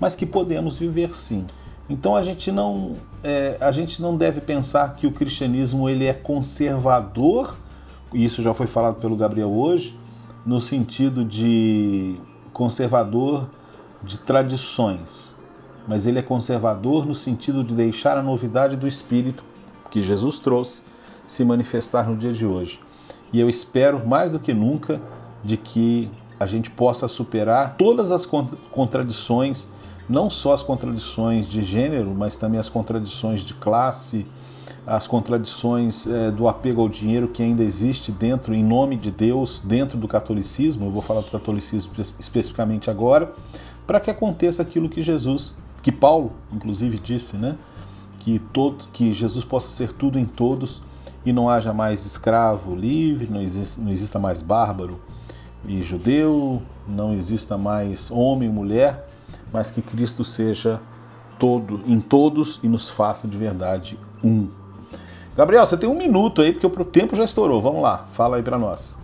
[0.00, 1.44] mas que podemos viver sim.
[1.88, 6.12] Então a gente não, é, a gente não deve pensar que o cristianismo ele é
[6.12, 7.56] conservador
[8.12, 9.98] isso já foi falado pelo Gabriel hoje,
[10.44, 12.16] no sentido de
[12.52, 13.48] conservador
[14.02, 15.34] de tradições,
[15.86, 19.44] mas ele é conservador no sentido de deixar a novidade do Espírito
[19.90, 20.82] que Jesus trouxe
[21.26, 22.80] se manifestar no dia de hoje.
[23.32, 25.00] E eu espero mais do que nunca
[25.42, 29.68] de que a gente possa superar todas as contradições,
[30.08, 34.26] não só as contradições de gênero, mas também as contradições de classe,
[34.86, 39.62] as contradições é, do apego ao dinheiro que ainda existe dentro, em nome de Deus,
[39.64, 43.32] dentro do catolicismo, eu vou falar do catolicismo especificamente agora,
[43.86, 47.56] para que aconteça aquilo que Jesus, que Paulo, inclusive, disse, né?
[48.18, 50.82] Que, todo, que Jesus possa ser tudo em todos
[51.24, 55.00] e não haja mais escravo livre, não exista, não exista mais bárbaro
[55.64, 59.08] e judeu, não exista mais homem e mulher,
[59.52, 60.80] mas que Cristo seja
[61.38, 64.61] todo em todos e nos faça de verdade um.
[65.36, 67.62] Gabriel, você tem um minuto aí, porque o tempo já estourou.
[67.62, 68.96] Vamos lá, fala aí para nós.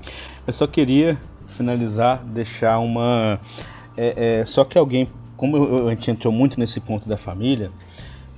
[0.47, 3.41] Eu só queria finalizar, deixar uma.
[3.97, 7.71] É, é, só que alguém, como a gente entrou muito nesse ponto da família,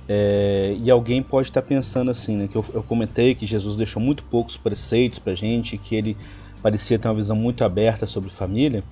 [0.07, 2.47] é, e alguém pode estar pensando assim, né?
[2.47, 6.17] Que eu, eu comentei que Jesus deixou muito poucos preceitos para gente, que ele
[6.61, 8.83] parecia ter uma visão muito aberta sobre família,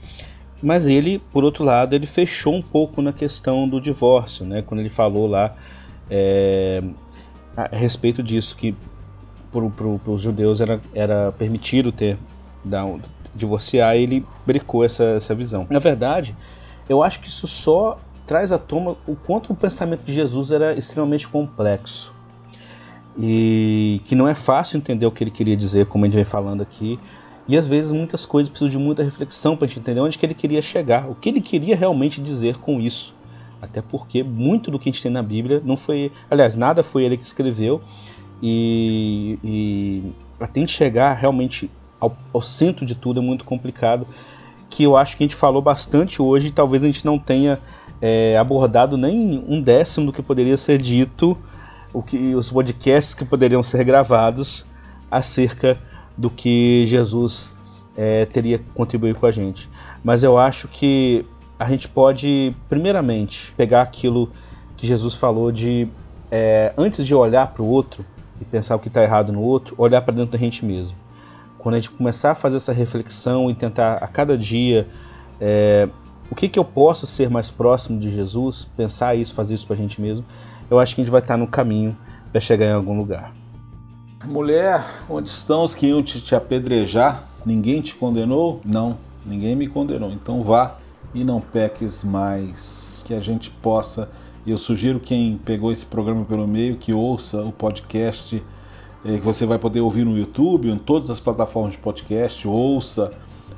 [0.61, 4.61] mas ele, por outro lado, ele fechou um pouco na questão do divórcio, né?
[4.61, 5.55] Quando ele falou lá
[6.09, 6.83] é,
[7.55, 8.75] a respeito disso, que
[9.51, 12.17] para os judeus era, era permitido ter
[12.63, 12.85] da,
[13.35, 15.65] divorciar, ele brecou essa, essa visão.
[15.69, 16.35] Na verdade,
[16.87, 20.73] eu acho que isso só traz à tona o quanto o pensamento de Jesus era
[20.77, 22.13] extremamente complexo.
[23.17, 26.25] E que não é fácil entender o que ele queria dizer, como a gente vem
[26.25, 26.99] falando aqui.
[27.47, 30.25] E às vezes muitas coisas precisam de muita reflexão para a gente entender onde que
[30.25, 33.15] ele queria chegar, o que ele queria realmente dizer com isso.
[33.61, 36.11] Até porque muito do que a gente tem na Bíblia não foi.
[36.29, 37.81] Aliás, nada foi ele que escreveu.
[38.41, 41.69] E, e até chegar realmente
[41.99, 44.07] ao, ao, centro de tudo é muito complicado.
[44.69, 47.59] Que eu acho que a gente falou bastante hoje talvez a gente não tenha
[48.01, 51.37] é, abordado nem um décimo do que poderia ser dito,
[51.93, 54.65] o que os podcasts que poderiam ser gravados
[55.09, 55.77] acerca
[56.17, 57.55] do que Jesus
[57.97, 59.69] é, teria contribuído com a gente.
[60.03, 61.25] Mas eu acho que
[61.57, 64.31] a gente pode, primeiramente, pegar aquilo
[64.77, 65.87] que Jesus falou de
[66.31, 68.05] é, antes de olhar para o outro
[68.39, 70.95] e pensar o que está errado no outro, olhar para dentro da gente mesmo.
[71.57, 74.87] Quando a gente começar a fazer essa reflexão e tentar a cada dia
[75.41, 75.89] é,
[76.31, 79.75] o que, que eu posso ser mais próximo de Jesus, pensar isso, fazer isso para
[79.75, 80.25] a gente mesmo,
[80.69, 81.97] eu acho que a gente vai estar no caminho
[82.31, 83.33] para chegar em algum lugar.
[84.25, 87.23] Mulher, onde estão os que iam te, te apedrejar?
[87.45, 88.61] Ninguém te condenou?
[88.63, 90.11] Não, ninguém me condenou.
[90.11, 90.77] Então vá
[91.13, 93.01] e não peques mais.
[93.05, 94.09] Que a gente possa.
[94.47, 98.41] Eu sugiro quem pegou esse programa pelo meio que ouça o podcast
[99.05, 103.11] é, que você vai poder ouvir no YouTube, em todas as plataformas de podcast, ouça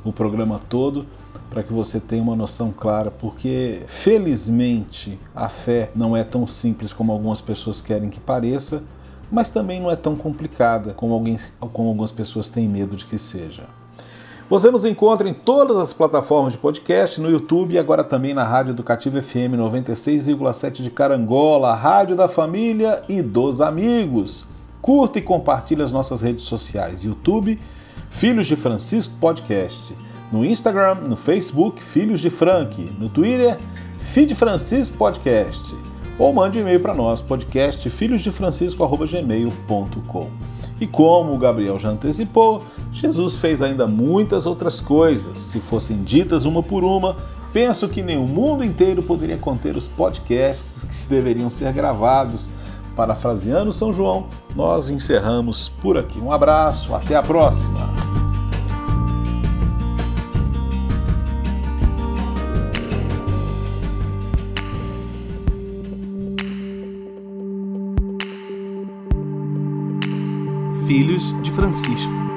[0.04, 1.06] o programa todo
[1.50, 6.94] para que você tenha uma noção clara, porque felizmente a fé não é tão simples
[6.94, 8.84] como algumas pessoas querem que pareça,
[9.32, 11.38] mas também não é tão complicada como, alguém,
[11.74, 13.64] como algumas pessoas têm medo de que seja.
[14.52, 18.44] Você nos encontra em todas as plataformas de podcast, no YouTube e agora também na
[18.44, 24.46] Rádio Educativa FM 96,7 de Carangola, Rádio da Família e dos Amigos.
[24.82, 27.58] Curta e compartilhe as nossas redes sociais: YouTube,
[28.10, 29.96] Filhos de Francisco Podcast,
[30.30, 32.92] No Instagram, no Facebook, Filhos de Frank.
[33.00, 33.58] No Twitter,
[34.00, 35.74] Feed Francisco Podcast.
[36.20, 40.51] Ou mande um e-mail para nós, podcast filhosdefrancisco.gmail.com.
[40.82, 45.38] E como o Gabriel já antecipou, Jesus fez ainda muitas outras coisas.
[45.38, 47.18] Se fossem ditas uma por uma,
[47.54, 52.50] penso que nem o mundo inteiro poderia conter os podcasts que deveriam ser gravados.
[52.96, 54.26] Parafraseando São João,
[54.56, 56.20] nós encerramos por aqui.
[56.20, 58.31] Um abraço, até a próxima!
[70.92, 72.31] Filhos de Francisco